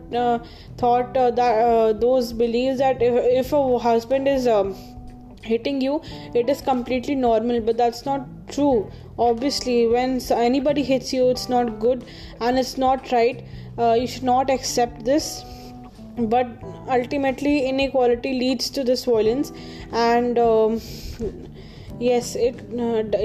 thought 0.78 1.14
that 1.14 2.00
those 2.00 2.32
beliefs 2.32 2.80
that 2.80 3.02
if, 3.02 3.46
if 3.46 3.52
a 3.52 3.80
husband 3.80 4.28
is 4.30 4.48
um, 4.48 4.74
hitting 5.42 5.82
you 5.82 6.02
it 6.34 6.50
is 6.50 6.62
completely 6.62 7.16
normal. 7.16 7.60
But 7.60 7.76
that's 7.76 8.06
not 8.06 8.26
true. 8.48 8.90
Obviously 9.20 9.88
when 9.88 10.22
anybody 10.32 10.82
hits 10.82 11.12
you 11.12 11.30
it's 11.30 11.50
not 11.50 11.78
good 11.80 12.06
and 12.40 12.58
it's 12.58 12.78
not 12.78 13.12
right. 13.12 13.44
Uh, 13.78 13.98
you 14.00 14.08
should 14.08 14.24
not 14.24 14.50
accept 14.50 15.04
this 15.04 15.44
but 16.18 16.48
ultimately 16.88 17.66
inequality 17.68 18.34
leads 18.40 18.70
to 18.72 18.84
this 18.84 19.06
violence. 19.06 19.52
And 19.92 20.38
um, 20.38 20.82
yes 22.00 22.36
it 22.36 22.56
uh, 22.78 23.18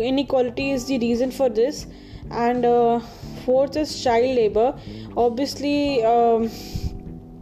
inequality 0.00 0.70
is 0.70 0.86
the 0.86 0.98
reason 0.98 1.30
for 1.30 1.48
this. 1.48 1.86
And 2.30 2.64
uh, 2.64 3.00
fourth 3.44 3.76
is 3.76 4.02
child 4.02 4.36
labor. 4.36 4.78
Obviously 5.16 6.04
um, 6.04 6.50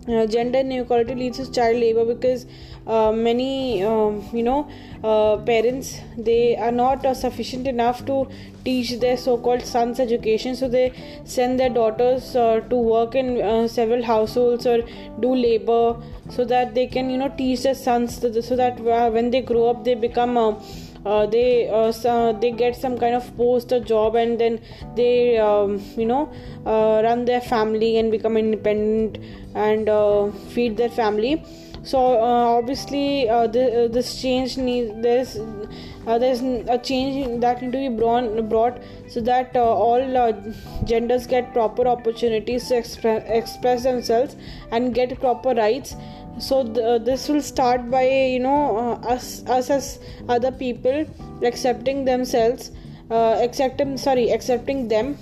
uh, 0.08 0.26
gender 0.26 0.60
inequality 0.60 1.14
leads 1.14 1.38
to 1.38 1.52
child 1.52 1.76
labor 1.76 2.04
because 2.04 2.46
uh, 2.86 3.12
many 3.12 3.82
um, 3.82 4.24
you 4.32 4.42
know 4.42 4.68
uh, 5.04 5.36
parents 5.38 6.00
they 6.16 6.56
are 6.56 6.72
not 6.72 7.04
uh, 7.04 7.14
sufficient 7.14 7.66
enough 7.66 8.04
to 8.06 8.26
teach 8.64 8.98
their 9.00 9.16
so-called 9.16 9.62
sons 9.62 10.00
education. 10.00 10.56
So 10.56 10.68
they 10.68 10.92
send 11.24 11.60
their 11.60 11.70
daughters 11.70 12.34
uh, 12.34 12.60
to 12.68 12.76
work 12.76 13.14
in 13.14 13.40
uh, 13.40 13.68
several 13.68 14.02
households 14.02 14.66
or 14.66 14.82
do 15.20 15.34
labor 15.34 15.96
so 16.30 16.44
that 16.44 16.74
they 16.74 16.86
can 16.86 17.10
you 17.10 17.18
know 17.18 17.32
teach 17.36 17.62
their 17.62 17.74
sons 17.74 18.20
so 18.20 18.56
that 18.56 18.80
when 18.80 19.30
they 19.30 19.40
grow 19.40 19.70
up 19.70 19.84
they 19.84 19.94
become 19.94 20.36
uh, 21.06 21.26
they 21.26 21.68
uh, 21.68 21.92
so 21.92 22.36
they 22.40 22.50
get 22.50 22.76
some 22.76 22.98
kind 22.98 23.14
of 23.14 23.24
post 23.36 23.72
or 23.72 23.80
job 23.80 24.16
and 24.16 24.38
then 24.38 24.60
they 24.96 25.38
um, 25.38 25.80
you 25.96 26.06
know 26.06 26.30
uh, 26.66 27.00
run 27.04 27.24
their 27.24 27.40
family 27.40 27.98
and 27.98 28.10
become 28.10 28.36
independent 28.36 29.18
and 29.54 29.88
uh, 29.88 30.30
feed 30.54 30.76
their 30.76 30.90
family 30.90 31.42
so 31.90 31.98
uh, 31.98 32.46
obviously 32.58 33.28
uh, 33.28 33.46
the, 33.46 33.88
this 33.90 34.20
change 34.20 34.56
needs 34.56 34.90
there's 35.02 35.38
there's 36.22 36.40
a 36.40 36.78
change 36.78 37.40
that 37.40 37.60
need 37.60 37.72
to 37.72 37.78
be 37.78 37.88
brought, 37.88 38.48
brought 38.48 38.80
so 39.08 39.20
that 39.20 39.54
all 39.56 40.00
genders 40.84 41.26
get 41.26 41.52
proper 41.52 41.86
opportunities 41.86 42.68
to 42.68 42.76
express, 42.76 43.22
express 43.28 43.82
themselves 43.82 44.36
and 44.70 44.94
get 44.94 45.18
proper 45.20 45.54
rights. 45.54 45.94
So 46.38 46.62
th- 46.64 47.02
this 47.02 47.28
will 47.28 47.42
start 47.42 47.90
by 47.90 48.04
you 48.08 48.40
know 48.40 48.76
uh, 48.78 49.14
us 49.14 49.44
us 49.46 49.70
as 49.70 49.98
other 50.28 50.52
people 50.52 51.04
accepting 51.42 52.04
themselves 52.04 52.70
uh, 53.10 53.38
accepting 53.40 53.96
sorry 53.96 54.30
accepting 54.30 54.88
them. 54.88 55.18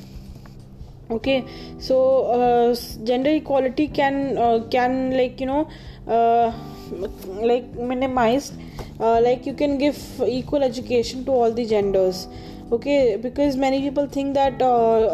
Okay. 1.10 1.44
So 1.78 2.26
uh, 2.26 2.76
gender 3.04 3.30
equality 3.30 3.88
can 3.88 4.36
uh, 4.36 4.66
can 4.70 5.16
like 5.16 5.40
you 5.40 5.46
know 5.46 5.62
uh, 5.62 5.95
like 6.06 7.66
minimized 7.74 8.54
uh, 9.00 9.20
like 9.20 9.46
you 9.46 9.54
can 9.54 9.78
give 9.78 9.98
equal 10.26 10.62
education 10.62 11.24
to 11.24 11.30
all 11.30 11.52
the 11.52 11.66
genders 11.66 12.28
okay? 12.72 13.16
Because 13.16 13.56
many 13.56 13.80
people 13.80 14.06
think 14.06 14.34
that 14.34 14.60
uh, 14.60 15.06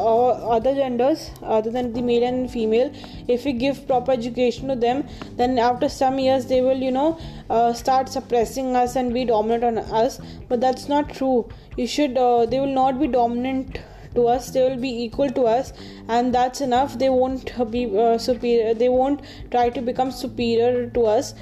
other 0.56 0.74
genders 0.74 1.30
other 1.42 1.70
than 1.70 1.92
the 1.92 2.02
male 2.02 2.24
and 2.24 2.50
female 2.50 2.92
if 3.28 3.44
we 3.44 3.52
give 3.52 3.86
proper 3.86 4.12
education 4.12 4.68
to 4.68 4.76
them 4.76 5.06
then 5.36 5.58
after 5.58 5.88
some 5.88 6.18
years 6.18 6.46
they 6.46 6.60
will 6.60 6.78
you 6.78 6.90
know 6.90 7.18
uh, 7.50 7.72
start 7.72 8.08
suppressing 8.08 8.74
us 8.76 8.96
and 8.96 9.12
be 9.12 9.24
dominant 9.24 9.64
on 9.64 9.78
us. 9.78 10.20
But 10.48 10.60
that's 10.60 10.88
not 10.88 11.12
true. 11.12 11.48
You 11.76 11.86
should 11.86 12.16
uh, 12.16 12.46
they 12.46 12.60
will 12.60 12.74
not 12.74 13.00
be 13.00 13.06
dominant 13.06 13.78
to 14.14 14.28
us 14.28 14.50
they 14.50 14.62
will 14.68 14.76
be 14.76 14.90
equal 15.04 15.30
to 15.30 15.42
us 15.46 15.72
and 16.08 16.34
that's 16.34 16.60
enough. 16.60 16.98
They 16.98 17.08
won't 17.08 17.52
be 17.70 17.98
uh, 17.98 18.18
superior 18.18 18.74
they 18.74 18.88
won't 18.88 19.22
try 19.50 19.70
to 19.70 19.82
become 19.82 20.10
superior 20.10 20.88
to 20.90 21.06
us. 21.06 21.34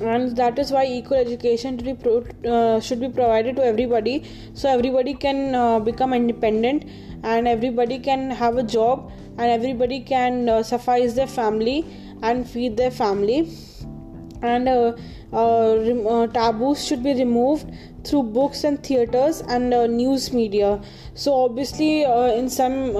And 0.00 0.36
that 0.36 0.58
is 0.58 0.70
why 0.70 0.86
equal 0.86 1.18
education 1.18 1.76
be 1.76 1.94
pro- 1.94 2.24
uh, 2.48 2.80
should 2.80 3.00
be 3.00 3.08
provided 3.08 3.56
to 3.56 3.64
everybody. 3.64 4.24
So 4.54 4.68
everybody 4.68 5.14
can 5.14 5.54
uh, 5.54 5.80
become 5.80 6.14
independent 6.14 6.84
and 7.22 7.46
everybody 7.46 7.98
can 7.98 8.30
have 8.30 8.56
a 8.56 8.62
job 8.62 9.12
and 9.36 9.50
everybody 9.50 10.00
can 10.00 10.48
uh, 10.48 10.62
suffice 10.62 11.14
their 11.14 11.26
family 11.26 11.84
and 12.22 12.48
feed 12.48 12.76
their 12.76 12.90
family. 12.90 13.50
And 14.42 14.68
uh, 14.68 14.96
uh, 15.32 15.76
rem- 15.78 16.06
uh, 16.06 16.26
taboos 16.28 16.84
should 16.84 17.02
be 17.02 17.14
removed 17.14 17.70
through 18.04 18.22
books 18.24 18.64
and 18.64 18.82
theaters 18.82 19.42
and 19.42 19.70
news 19.96 20.32
media. 20.32 20.80
So 21.14 21.34
obviously 21.44 22.02
in 22.02 22.48
some 22.48 22.96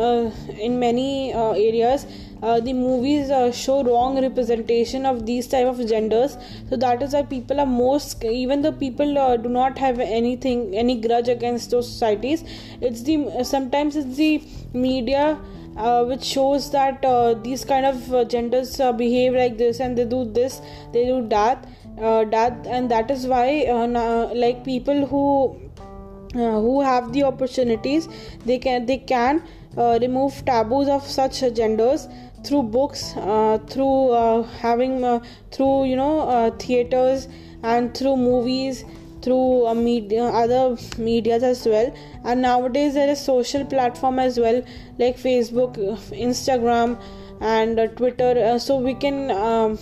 in 0.66 0.78
many 0.78 1.32
areas 1.32 2.06
uh, 2.42 2.58
the 2.58 2.72
movies 2.72 3.30
uh, 3.30 3.52
show 3.52 3.82
wrong 3.84 4.20
representation 4.20 5.04
of 5.04 5.26
these 5.26 5.46
type 5.46 5.66
of 5.66 5.86
genders. 5.86 6.38
So 6.70 6.76
that 6.76 7.02
is 7.02 7.12
why 7.12 7.22
people 7.22 7.60
are 7.60 7.66
most 7.66 8.24
even 8.24 8.62
though 8.62 8.72
people 8.72 9.18
uh, 9.18 9.36
do 9.36 9.48
not 9.48 9.76
have 9.78 10.00
anything 10.00 10.74
any 10.74 11.00
grudge 11.00 11.28
against 11.28 11.70
those 11.70 11.86
societies 11.88 12.44
it's 12.80 13.02
the 13.02 13.44
sometimes 13.44 13.96
it's 13.96 14.16
the 14.16 14.42
media 14.72 15.38
uh, 15.76 16.04
which 16.04 16.24
shows 16.24 16.70
that 16.70 17.04
uh, 17.04 17.34
these 17.34 17.64
kind 17.64 17.86
of 17.86 18.12
uh, 18.12 18.24
genders 18.24 18.76
behave 18.96 19.34
like 19.34 19.56
this 19.58 19.80
and 19.80 19.96
they 19.96 20.04
do 20.04 20.24
this 20.24 20.60
they 20.92 21.04
do 21.06 21.26
that 21.28 21.66
that 22.00 22.66
and 22.66 22.90
that 22.90 23.10
is 23.10 23.26
why 23.26 23.46
like 24.34 24.64
people 24.64 25.06
who 25.06 25.24
who 26.32 26.80
have 26.80 27.12
the 27.12 27.22
opportunities 27.24 28.08
they 28.44 28.58
can 28.58 28.86
they 28.86 28.98
can 28.98 29.42
remove 29.76 30.44
taboos 30.44 30.88
of 30.88 31.02
such 31.06 31.40
genders 31.54 32.08
through 32.44 32.62
books 32.62 33.14
uh, 33.16 33.58
through 33.68 34.10
uh, 34.10 34.42
having 34.42 35.04
uh, 35.04 35.20
through 35.50 35.84
you 35.84 35.96
know 35.96 36.20
uh, 36.28 36.50
theaters 36.52 37.28
and 37.62 37.94
through 37.96 38.16
movies 38.16 38.84
through 39.22 39.66
uh, 39.66 39.74
media 39.74 40.24
other 40.24 40.76
medias 40.96 41.42
as 41.42 41.66
well. 41.66 41.94
And 42.24 42.40
nowadays 42.40 42.94
there 42.94 43.08
is 43.08 43.22
social 43.22 43.64
platform 43.66 44.18
as 44.18 44.38
well 44.38 44.62
like 44.98 45.18
facebook 45.18 45.76
instagram 46.28 47.00
and 47.40 47.78
uh, 47.78 47.86
twitter. 47.88 48.58
So 48.58 48.76
we 48.76 48.94
can 48.94 49.30
um, 49.30 49.78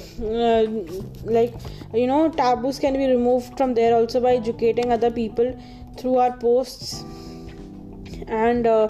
like 1.25 1.55
you 1.93 2.07
know 2.07 2.29
taboos 2.31 2.79
can 2.79 2.95
be 2.95 3.07
removed 3.07 3.57
from 3.57 3.75
there 3.75 3.95
also 3.95 4.21
by 4.21 4.35
educating 4.35 4.93
other 4.93 5.11
people 5.11 5.57
through 5.97 6.17
our 6.17 6.37
posts. 6.37 7.05
And 8.27 8.67
uh, 8.67 8.89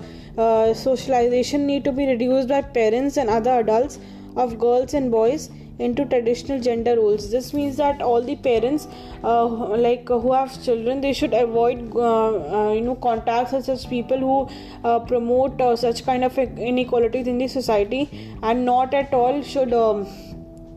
socialization 0.75 1.67
need 1.67 1.85
to 1.85 1.93
be 1.93 2.07
reduced 2.07 2.49
by 2.49 2.63
parents 2.63 3.17
and 3.17 3.29
other 3.29 3.61
adults 3.61 3.99
of 4.37 4.59
girls 4.59 4.95
and 4.95 5.11
boys 5.11 5.51
into 5.79 6.05
traditional 6.05 6.61
gender 6.61 6.97
roles. 6.97 7.31
This 7.31 7.53
means 7.55 7.77
that 7.77 8.03
all 8.03 8.23
the 8.23 8.37
parents 8.37 8.87
uh, 9.23 9.47
like 9.47 10.11
uh, 10.11 10.19
who 10.19 10.33
have 10.33 10.63
children 10.65 11.01
they 11.01 11.13
should 11.13 11.35
avoid 11.35 11.95
uh, 11.95 12.69
uh 12.69 12.73
you 12.73 12.81
know 12.81 12.97
contacts 12.97 13.53
with 13.53 13.65
such 13.65 13.89
people 13.89 14.19
who 14.19 14.49
uh, 14.85 14.99
promote 15.01 15.61
such 15.79 16.05
kind 16.05 16.25
of 16.25 16.37
inequalities 16.39 17.27
in 17.27 17.39
the 17.39 17.49
society 17.49 18.37
and 18.43 18.65
not 18.65 18.95
at 18.95 19.15
all 19.15 19.43
should 19.43 19.73
um, 19.73 20.07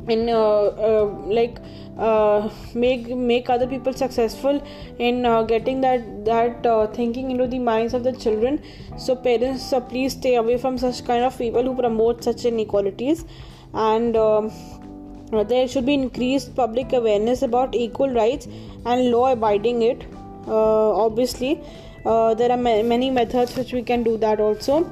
in 0.07 0.27
like 1.29 1.59
uh, 1.97 2.49
make 2.73 3.07
make 3.15 3.49
other 3.49 3.67
people 3.67 3.93
successful 3.93 4.61
in 4.97 5.25
uh, 5.25 5.43
getting 5.43 5.81
that 5.81 6.25
that 6.25 6.65
uh, 6.65 6.87
thinking 6.87 7.31
into 7.31 7.47
the 7.47 7.59
minds 7.59 7.93
of 7.93 8.03
the 8.03 8.13
children. 8.13 8.61
So 8.97 9.15
parents 9.15 9.71
uh, 9.73 9.81
please 9.81 10.13
stay 10.13 10.35
away 10.35 10.57
from 10.57 10.77
such 10.77 11.05
kind 11.05 11.23
of 11.23 11.37
people 11.37 11.63
who 11.63 11.75
promote 11.75 12.23
such 12.23 12.45
inequalities. 12.45 13.25
And 13.73 14.17
um, 14.17 14.51
there 15.47 15.67
should 15.67 15.85
be 15.85 15.93
increased 15.93 16.55
public 16.55 16.91
awareness 16.93 17.41
about 17.41 17.75
equal 17.75 18.09
rights 18.09 18.47
and 18.85 19.11
law 19.11 19.31
abiding 19.31 19.81
it 19.81 20.05
uh, 20.47 21.05
obviously. 21.05 21.61
Uh, 22.05 22.33
there 22.33 22.51
are 22.51 22.57
ma- 22.57 22.81
many 22.81 23.09
methods 23.09 23.55
which 23.55 23.73
we 23.73 23.83
can 23.83 24.03
do 24.03 24.17
that 24.17 24.39
also. 24.39 24.83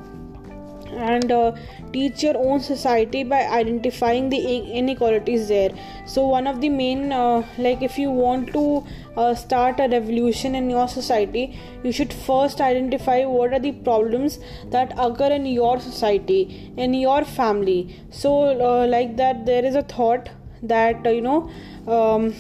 And 0.92 1.32
uh, 1.32 1.56
teach 1.94 2.24
your 2.24 2.38
own 2.38 2.60
society 2.60 3.24
by 3.24 3.42
identifying 3.48 4.30
the 4.30 4.38
inequalities 4.38 5.48
there. 5.48 5.72
So 6.06 6.28
one 6.28 6.48
of 6.48 6.62
the 6.62 6.70
main 6.70 7.12
uh, 7.12 7.46
like 7.58 7.82
if 7.82 7.98
you 7.98 8.12
want 8.12 8.54
to 8.54 8.84
uh, 9.18 9.36
start 9.36 9.80
a 9.80 9.88
revolution 9.88 10.56
in 10.56 10.70
your 10.70 10.88
society 10.88 11.60
you 11.84 11.92
should 11.92 12.14
first 12.14 12.62
identify 12.62 13.26
what 13.26 13.54
are 13.54 13.60
the 13.60 13.72
problems 13.72 14.40
that 14.72 14.94
occur 14.98 15.32
in 15.32 15.46
your 15.46 15.80
society 15.80 16.74
in 16.78 16.94
your 16.94 17.24
family. 17.26 17.96
So 18.10 18.60
uh, 18.60 18.88
like 18.88 19.18
that 19.18 19.46
there 19.46 19.66
is 19.66 19.76
a 19.76 19.84
thought 19.84 20.30
that 20.64 21.06
uh, 21.06 21.10
you 21.10 21.22
know 21.22 21.50
um, 21.88 22.34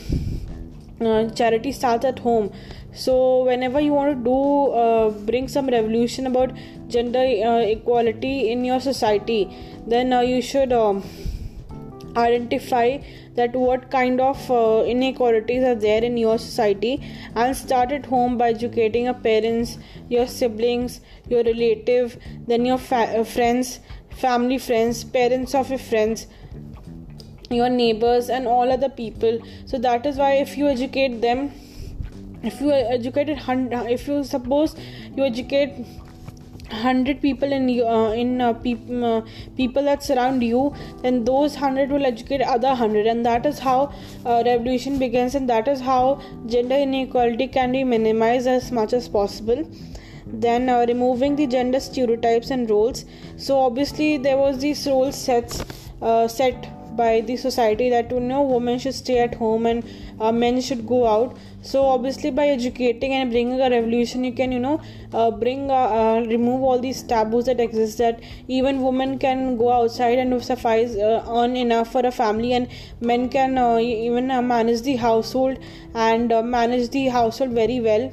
uh, 1.01 1.29
charity 1.29 1.71
starts 1.71 2.05
at 2.05 2.19
home. 2.19 2.51
So 2.91 3.43
whenever 3.43 3.79
you 3.79 3.93
want 3.93 4.17
to 4.17 4.23
do 4.23 4.71
uh, 4.71 5.09
bring 5.09 5.47
some 5.47 5.67
revolution 5.67 6.27
about 6.27 6.51
gender 6.89 7.25
uh, 7.49 7.59
equality 7.59 8.51
in 8.51 8.63
your 8.65 8.79
society 8.79 9.41
then 9.87 10.13
uh, 10.13 10.21
you 10.21 10.41
should 10.41 10.73
um, 10.73 11.03
identify 12.17 12.97
that 13.35 13.53
what 13.53 13.89
kind 13.91 14.19
of 14.19 14.49
uh, 14.51 14.83
inequalities 14.85 15.63
are 15.63 15.75
there 15.75 16.03
in 16.03 16.17
your 16.17 16.37
society 16.37 17.01
and 17.35 17.55
start 17.55 17.91
at 17.91 18.05
home 18.05 18.37
by 18.37 18.49
educating 18.49 19.05
your 19.05 19.19
parents 19.29 19.77
your 20.09 20.27
siblings 20.27 20.99
your 21.29 21.43
relative 21.43 22.17
then 22.47 22.65
your 22.65 22.77
fa- 22.77 23.19
uh, 23.19 23.23
friends 23.23 23.79
family 24.09 24.57
friends 24.57 25.03
parents 25.03 25.55
of 25.55 25.69
your 25.69 25.79
friends 25.79 26.27
your 27.51 27.69
neighbors 27.69 28.29
and 28.29 28.47
all 28.47 28.71
other 28.71 28.89
people. 28.89 29.39
So 29.65 29.77
that 29.79 30.05
is 30.05 30.17
why 30.17 30.33
if 30.33 30.57
you 30.57 30.67
educate 30.67 31.21
them 31.21 31.51
if 32.41 32.61
you 32.61 32.71
educated 32.71 33.39
if 33.47 34.07
you 34.07 34.23
suppose 34.23 34.75
you 35.15 35.25
educate 35.25 35.85
100 36.71 37.21
people 37.21 37.51
in 37.51 37.69
uh, 37.81 38.11
in 38.11 38.41
uh, 38.41 38.53
uh, 39.09 39.21
people 39.57 39.83
that 39.83 40.03
surround 40.03 40.43
you 40.43 40.73
then 41.01 41.23
those 41.25 41.53
100 41.53 41.89
will 41.89 42.05
educate 42.05 42.41
other 42.41 42.69
100 42.69 43.07
and 43.07 43.25
that 43.25 43.45
is 43.45 43.59
how 43.59 43.91
uh, 44.25 44.43
revolution 44.45 44.99
begins 44.99 45.35
and 45.35 45.49
that 45.49 45.67
is 45.67 45.81
how 45.81 46.21
gender 46.47 46.75
inequality 46.75 47.47
can 47.47 47.71
be 47.71 47.83
minimized 47.83 48.47
as 48.47 48.71
much 48.71 48.93
as 48.93 49.07
possible. 49.09 49.69
Then 50.25 50.69
uh, 50.69 50.85
removing 50.87 51.35
the 51.35 51.47
gender 51.47 51.79
stereotypes 51.79 52.51
and 52.51 52.69
roles. 52.69 53.05
So 53.37 53.57
obviously 53.57 54.17
there 54.17 54.37
was 54.37 54.59
these 54.59 54.85
role 54.85 55.11
sets 55.11 55.63
uh, 56.01 56.27
set 56.27 56.69
by 56.95 57.21
the 57.21 57.35
society 57.37 57.89
that 57.89 58.11
you 58.11 58.19
know 58.19 58.41
women 58.43 58.77
should 58.77 58.93
stay 58.93 59.19
at 59.19 59.33
home 59.35 59.65
and 59.65 59.83
men 60.39 60.61
should 60.61 60.85
go 60.85 61.07
out 61.07 61.37
so 61.61 61.85
obviously 61.85 62.31
by 62.31 62.47
educating 62.47 63.13
and 63.13 63.31
bringing 63.31 63.59
a 63.61 63.69
revolution 63.69 64.23
you 64.23 64.31
can 64.31 64.51
you 64.51 64.59
know 64.59 64.79
uh, 65.13 65.29
bring 65.31 65.69
uh, 65.69 65.73
uh 65.73 66.23
remove 66.27 66.61
all 66.61 66.79
these 66.79 67.03
taboos 67.03 67.45
that 67.45 67.59
exist 67.59 67.97
that 67.97 68.19
even 68.47 68.81
women 68.81 69.17
can 69.19 69.57
go 69.57 69.71
outside 69.71 70.17
and 70.19 70.43
suffice 70.43 70.95
uh, 70.95 71.25
earn 71.29 71.55
enough 71.57 71.91
for 71.91 72.05
a 72.05 72.11
family 72.11 72.53
and 72.53 72.67
men 73.01 73.27
can 73.29 73.57
uh, 73.57 73.77
even 73.77 74.27
manage 74.47 74.81
the 74.83 74.95
household 74.95 75.57
and 75.93 76.29
manage 76.49 76.89
the 76.89 77.07
household 77.07 77.51
very 77.51 77.79
well 77.79 78.11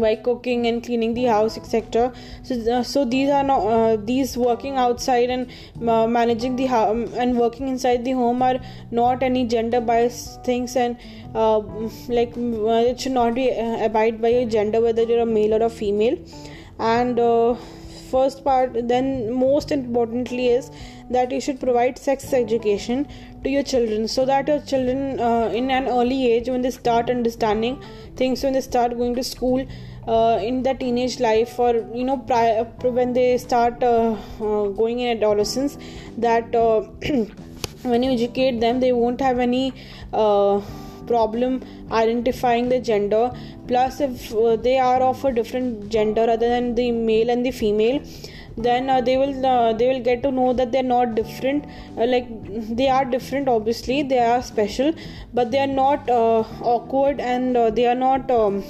by 0.00 0.14
cooking 0.14 0.66
and 0.66 0.84
cleaning 0.84 1.14
the 1.14 1.24
house 1.24 1.56
etc 1.56 2.12
so 2.42 2.54
uh, 2.72 2.82
so 2.82 3.04
these 3.04 3.30
are 3.30 3.44
not 3.44 3.66
uh, 3.66 3.96
these 3.96 4.36
working 4.36 4.76
outside 4.76 5.30
and 5.30 5.50
uh, 5.88 6.06
managing 6.06 6.56
the 6.56 6.66
home 6.66 7.04
and 7.14 7.36
working 7.36 7.68
inside 7.68 8.04
the 8.04 8.12
home 8.12 8.42
are 8.42 8.58
not 8.90 9.22
any 9.22 9.44
gender 9.46 9.80
biased 9.80 10.44
things 10.44 10.76
and 10.76 10.96
uh, 11.34 11.58
like 12.08 12.36
uh, 12.36 12.90
it 12.90 13.00
should 13.00 13.12
not 13.12 13.34
be 13.34 13.50
uh, 13.50 13.84
abide 13.84 14.20
by 14.22 14.28
a 14.28 14.46
gender 14.46 14.80
whether 14.80 15.02
you're 15.02 15.20
a 15.20 15.26
male 15.26 15.54
or 15.54 15.62
a 15.66 15.70
female. 15.70 16.16
And 16.78 17.18
first 18.10 18.44
part 18.44 18.76
then 18.88 19.32
most 19.32 19.72
importantly 19.72 20.48
is 20.48 20.70
that 21.10 21.32
you 21.32 21.40
should 21.40 21.58
provide 21.58 21.98
sex 21.98 22.32
education 22.32 23.08
to 23.44 23.50
your 23.50 23.62
children 23.62 24.08
so 24.08 24.24
that 24.24 24.48
your 24.48 24.60
children 24.60 25.20
in 25.60 25.70
an 25.70 25.86
early 25.86 26.20
age 26.32 26.48
when 26.48 26.62
they 26.62 26.70
start 26.70 27.10
understanding 27.10 27.82
things 28.16 28.42
when 28.42 28.52
they 28.52 28.60
start 28.60 28.96
going 28.96 29.14
to 29.14 29.22
school 29.22 29.66
uh, 30.06 30.38
in 30.42 30.62
the 30.62 30.74
teenage 30.74 31.18
life 31.20 31.58
or 31.58 31.74
you 31.94 32.04
know 32.04 32.18
prior, 32.18 32.64
when 32.82 33.12
they 33.12 33.38
start 33.38 33.82
uh, 33.82 34.12
uh, 34.40 34.68
going 34.68 35.00
in 35.00 35.16
adolescence 35.16 35.78
that 36.18 36.54
uh, 36.54 36.80
when 37.82 38.02
you 38.02 38.12
educate 38.12 38.60
them 38.60 38.80
they 38.80 38.92
won't 38.92 39.20
have 39.20 39.38
any 39.38 39.72
uh, 40.12 40.60
problem 41.06 41.62
identifying 41.90 42.68
the 42.68 42.80
gender. 42.80 43.30
Plus 43.68 44.00
if 44.00 44.34
uh, 44.34 44.56
they 44.56 44.78
are 44.78 45.02
of 45.02 45.24
a 45.24 45.32
different 45.32 45.88
gender 45.90 46.22
other 46.22 46.48
than 46.48 46.74
the 46.74 46.90
male 46.92 47.30
and 47.30 47.44
the 47.44 47.50
female 47.50 48.02
then 48.56 48.88
uh, 48.88 49.00
they 49.00 49.16
will 49.16 49.44
uh, 49.44 49.72
they 49.72 49.88
will 49.88 50.00
get 50.00 50.22
to 50.22 50.30
know 50.30 50.52
that 50.52 50.70
they're 50.70 50.82
not 50.82 51.14
different. 51.14 51.64
Uh, 51.98 52.06
like 52.06 52.26
they 52.76 52.88
are 52.88 53.04
different 53.04 53.48
obviously. 53.48 54.02
They 54.02 54.18
are 54.18 54.42
special 54.42 54.92
but 55.32 55.50
they 55.50 55.58
are 55.58 55.66
not 55.66 56.08
uh, 56.08 56.44
awkward 56.62 57.20
and 57.20 57.56
uh, 57.56 57.70
they 57.70 57.86
are 57.86 57.94
not 57.94 58.30
um, 58.30 58.62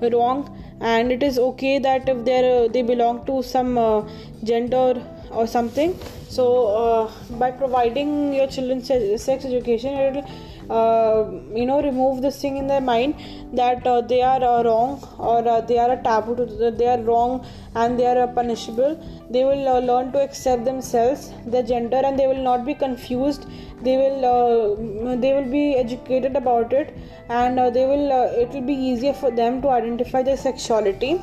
wrong. 0.00 0.56
And 0.80 1.12
it 1.12 1.22
is 1.22 1.38
okay 1.38 1.78
that 1.78 2.08
if 2.08 2.24
they're 2.24 2.68
they 2.68 2.82
belong 2.82 3.26
to 3.26 3.42
some 3.42 3.76
uh, 3.76 4.08
gender 4.44 5.02
or 5.30 5.46
something. 5.46 5.98
So 6.28 7.10
by 7.38 7.50
providing 7.50 8.32
your 8.32 8.46
children 8.46 8.82
sex 8.82 9.44
education 9.44 9.94
it 9.94 10.14
will 10.14 10.24
uh, 10.24 10.49
you 10.70 11.66
know 11.66 11.82
remove 11.82 12.22
this 12.22 12.40
thing 12.40 12.56
in 12.56 12.66
their 12.66 12.80
mind 12.80 13.14
that 13.52 13.86
uh, 13.86 14.00
they 14.00 14.22
are 14.22 14.42
uh, 14.42 14.62
wrong 14.62 15.02
or 15.18 15.46
uh, 15.46 15.60
they 15.60 15.78
are 15.78 15.92
a 15.92 16.02
taboo 16.02 16.36
to, 16.36 16.70
they 16.70 16.86
are 16.86 17.00
wrong 17.02 17.44
and 17.74 17.98
they 17.98 18.06
are 18.06 18.22
uh, 18.22 18.26
punishable. 18.28 18.94
They 19.30 19.44
will 19.44 19.66
uh, 19.68 19.80
learn 19.80 20.12
to 20.12 20.20
accept 20.20 20.64
themselves 20.64 21.32
their 21.46 21.62
gender 21.62 22.00
and 22.04 22.18
they 22.18 22.26
will 22.26 22.42
not 22.42 22.64
be 22.64 22.74
confused. 22.74 23.46
They 23.82 23.96
will 23.96 25.16
they 25.16 25.32
will 25.32 25.50
be 25.50 25.74
educated 25.76 26.36
about 26.36 26.72
it 26.72 26.96
and 27.28 27.58
they 27.74 27.86
will 27.86 28.10
it 28.38 28.50
will 28.50 28.66
be 28.72 28.74
easier 28.74 29.14
for 29.14 29.30
them 29.30 29.62
to 29.62 29.70
identify 29.70 30.22
their 30.22 30.36
sexuality 30.36 31.20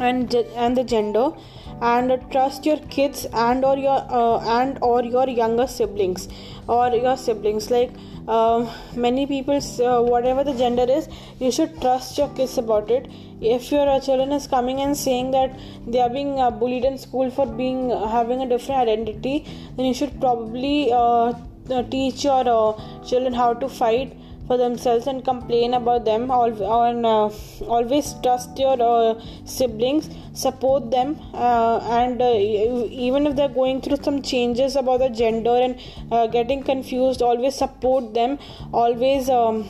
and 0.00 0.34
and 0.34 0.76
the 0.76 0.84
gender 0.84 1.30
and 1.80 2.20
trust 2.32 2.66
your 2.66 2.78
kids 2.94 3.26
and 3.32 3.64
or 3.64 3.78
your 3.78 4.04
and 4.58 4.78
or 4.82 5.04
your 5.04 5.28
younger 5.28 5.68
siblings 5.68 6.28
or 6.68 6.94
your 6.94 7.16
siblings. 7.16 7.70
Like 7.70 7.90
uh, 8.28 8.70
many 8.94 9.26
people 9.26 9.56
uh, 9.56 10.02
whatever 10.02 10.44
the 10.44 10.54
gender 10.54 10.86
is 10.88 11.08
you 11.40 11.50
should 11.50 11.80
trust 11.80 12.18
your 12.18 12.28
kids 12.30 12.58
about 12.58 12.90
it. 12.90 13.08
If 13.40 13.72
your 13.72 13.88
uh, 13.88 14.00
children 14.00 14.32
is 14.32 14.46
coming 14.46 14.80
and 14.80 14.96
saying 14.96 15.30
that 15.32 15.58
they 15.86 16.00
are 16.00 16.10
being 16.10 16.38
uh, 16.38 16.50
bullied 16.50 16.84
in 16.84 16.98
school 16.98 17.30
for 17.30 17.46
being 17.46 17.92
uh, 17.92 18.06
having 18.08 18.42
a 18.42 18.48
different 18.48 18.80
identity 18.80 19.46
then 19.76 19.86
you 19.86 19.94
should 19.94 20.20
probably 20.20 20.92
uh, 20.92 21.32
teach 21.90 22.24
your 22.24 22.44
children 23.06 23.32
how 23.32 23.54
to 23.54 23.68
fight 23.68 24.16
for 24.48 24.56
themselves 24.56 25.06
and 25.06 25.24
complain 25.24 25.74
about 25.74 26.04
them. 26.04 26.30
And 26.30 27.06
uh, 27.06 27.30
always 27.76 28.14
trust 28.22 28.58
your 28.58 28.76
uh, 28.82 29.20
siblings 29.44 30.08
support 30.32 30.90
them 30.90 31.18
uh, 31.34 31.78
and 32.00 32.22
uh, 32.22 32.34
even 33.06 33.26
if 33.26 33.34
they're 33.36 33.56
going 33.60 33.80
through 33.80 33.96
some 34.02 34.22
changes 34.22 34.76
about 34.76 35.00
the 35.00 35.10
gender 35.10 35.56
and 35.66 35.80
uh, 36.12 36.26
getting 36.28 36.62
confused 36.62 37.22
always 37.22 37.54
support 37.54 38.14
them. 38.14 38.38
Always 38.72 39.28
um, 39.28 39.68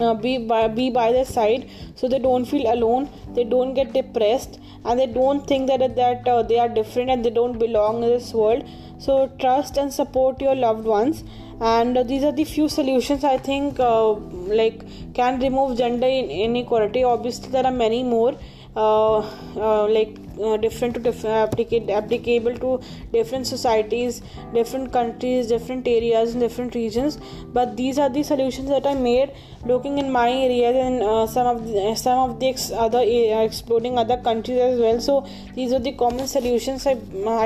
uh, 0.00 0.14
be 0.14 0.38
by, 0.38 0.68
be 0.68 0.90
by 0.90 1.12
their 1.12 1.24
side 1.24 1.70
so 1.94 2.08
they 2.08 2.18
don't 2.18 2.44
feel 2.44 2.70
alone 2.70 3.08
they 3.34 3.44
don't 3.44 3.72
get 3.72 3.94
depressed 3.94 4.58
and 4.86 5.00
they 5.00 5.06
don't 5.06 5.46
think 5.46 5.66
that 5.68 5.96
that 5.96 6.28
uh, 6.28 6.42
they 6.42 6.58
are 6.58 6.68
different 6.68 7.10
and 7.10 7.24
they 7.24 7.30
don't 7.30 7.58
belong 7.58 8.02
in 8.02 8.10
this 8.10 8.32
world. 8.32 8.68
So 8.98 9.28
trust 9.40 9.76
and 9.76 9.92
support 9.92 10.40
your 10.40 10.54
loved 10.54 10.84
ones 10.84 11.24
and 11.60 11.96
these 12.08 12.22
are 12.22 12.32
the 12.32 12.44
few 12.44 12.68
solutions 12.68 13.24
i 13.24 13.36
think 13.38 13.80
uh, 13.80 14.12
like 14.60 14.82
can 15.14 15.40
remove 15.40 15.76
gender 15.78 16.06
inequality. 16.06 17.02
Obviously 17.02 17.48
there 17.50 17.64
are 17.64 17.72
many 17.72 18.02
more 18.02 18.36
uh, 18.76 19.18
uh, 19.56 19.88
like 19.88 20.18
uh, 20.38 20.58
different 20.58 20.92
to 20.94 21.00
different 21.00 21.90
applicable 21.90 22.58
to 22.58 22.80
different 23.10 23.46
societies 23.46 24.20
different 24.52 24.92
countries 24.92 25.46
different 25.46 25.88
areas 25.88 26.32
and 26.32 26.42
different 26.42 26.74
regions. 26.74 27.18
But 27.54 27.76
these 27.78 27.98
are 27.98 28.10
the 28.10 28.22
solutions 28.22 28.68
that 28.68 28.86
i 28.86 28.92
made 28.94 29.32
looking 29.64 29.98
in 29.98 30.12
my 30.12 30.30
area 30.30 30.72
and 30.72 31.02
uh, 31.02 31.26
some 31.26 31.46
of 31.46 31.66
the, 31.66 31.94
some 31.94 32.30
of 32.30 32.38
the 32.40 32.48
ex- 32.48 32.70
other 32.70 32.98
uh, 32.98 33.42
exploring 33.48 33.96
other 33.96 34.18
countries 34.18 34.58
as 34.58 34.78
well. 34.78 35.00
So 35.00 35.26
these 35.54 35.72
are 35.72 35.78
the 35.78 35.92
common 35.92 36.26
solutions 36.26 36.86
i 36.86 36.96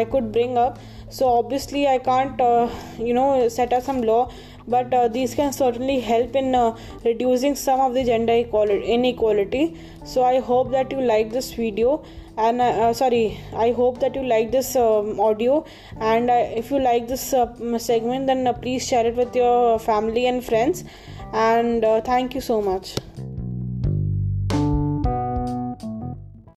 i 0.01 0.05
could 0.05 0.33
bring 0.33 0.59
up 0.59 0.79
so 1.11 1.29
obviously 1.29 1.87
i 1.87 1.99
can't 1.99 2.41
uh, 2.41 2.69
you 2.99 3.13
know 3.13 3.49
set 3.49 3.73
up 3.73 3.83
some 3.83 4.01
law 4.03 4.31
but 4.69 4.93
uh, 4.95 5.09
these 5.09 5.35
can 5.35 5.53
certainly 5.53 5.99
help 6.01 6.37
in 6.37 6.55
uh, 6.55 6.77
reducing 7.05 7.55
some 7.57 7.81
of 7.81 7.95
the 7.95 8.05
gender 8.05 8.33
inequality. 8.33 9.77
So 10.05 10.23
i 10.23 10.39
hope 10.39 10.71
that 10.73 10.93
you 10.93 11.01
like 11.01 11.31
this 11.31 11.53
video 11.53 12.05
and 12.37 12.61
uh, 12.61 12.65
uh, 12.65 12.93
sorry 12.93 13.39
i 13.55 13.71
hope 13.73 13.99
that 14.01 14.15
you 14.15 14.23
like 14.23 14.51
this 14.53 14.77
um, 14.77 15.19
audio 15.21 15.65
and 16.01 16.31
uh, 16.31 16.61
if 16.61 16.71
you 16.71 16.79
like 16.79 17.09
this 17.09 17.35
segment 17.79 18.27
then 18.29 18.55
please 18.63 18.87
share 18.87 19.07
it 19.07 19.17
with 19.17 19.35
your 19.35 19.79
family 19.79 20.27
and 20.27 20.45
friends 20.45 20.85
and 21.33 21.83
thank 22.05 22.35
you 22.35 22.41
so 22.41 22.63
much 22.63 22.95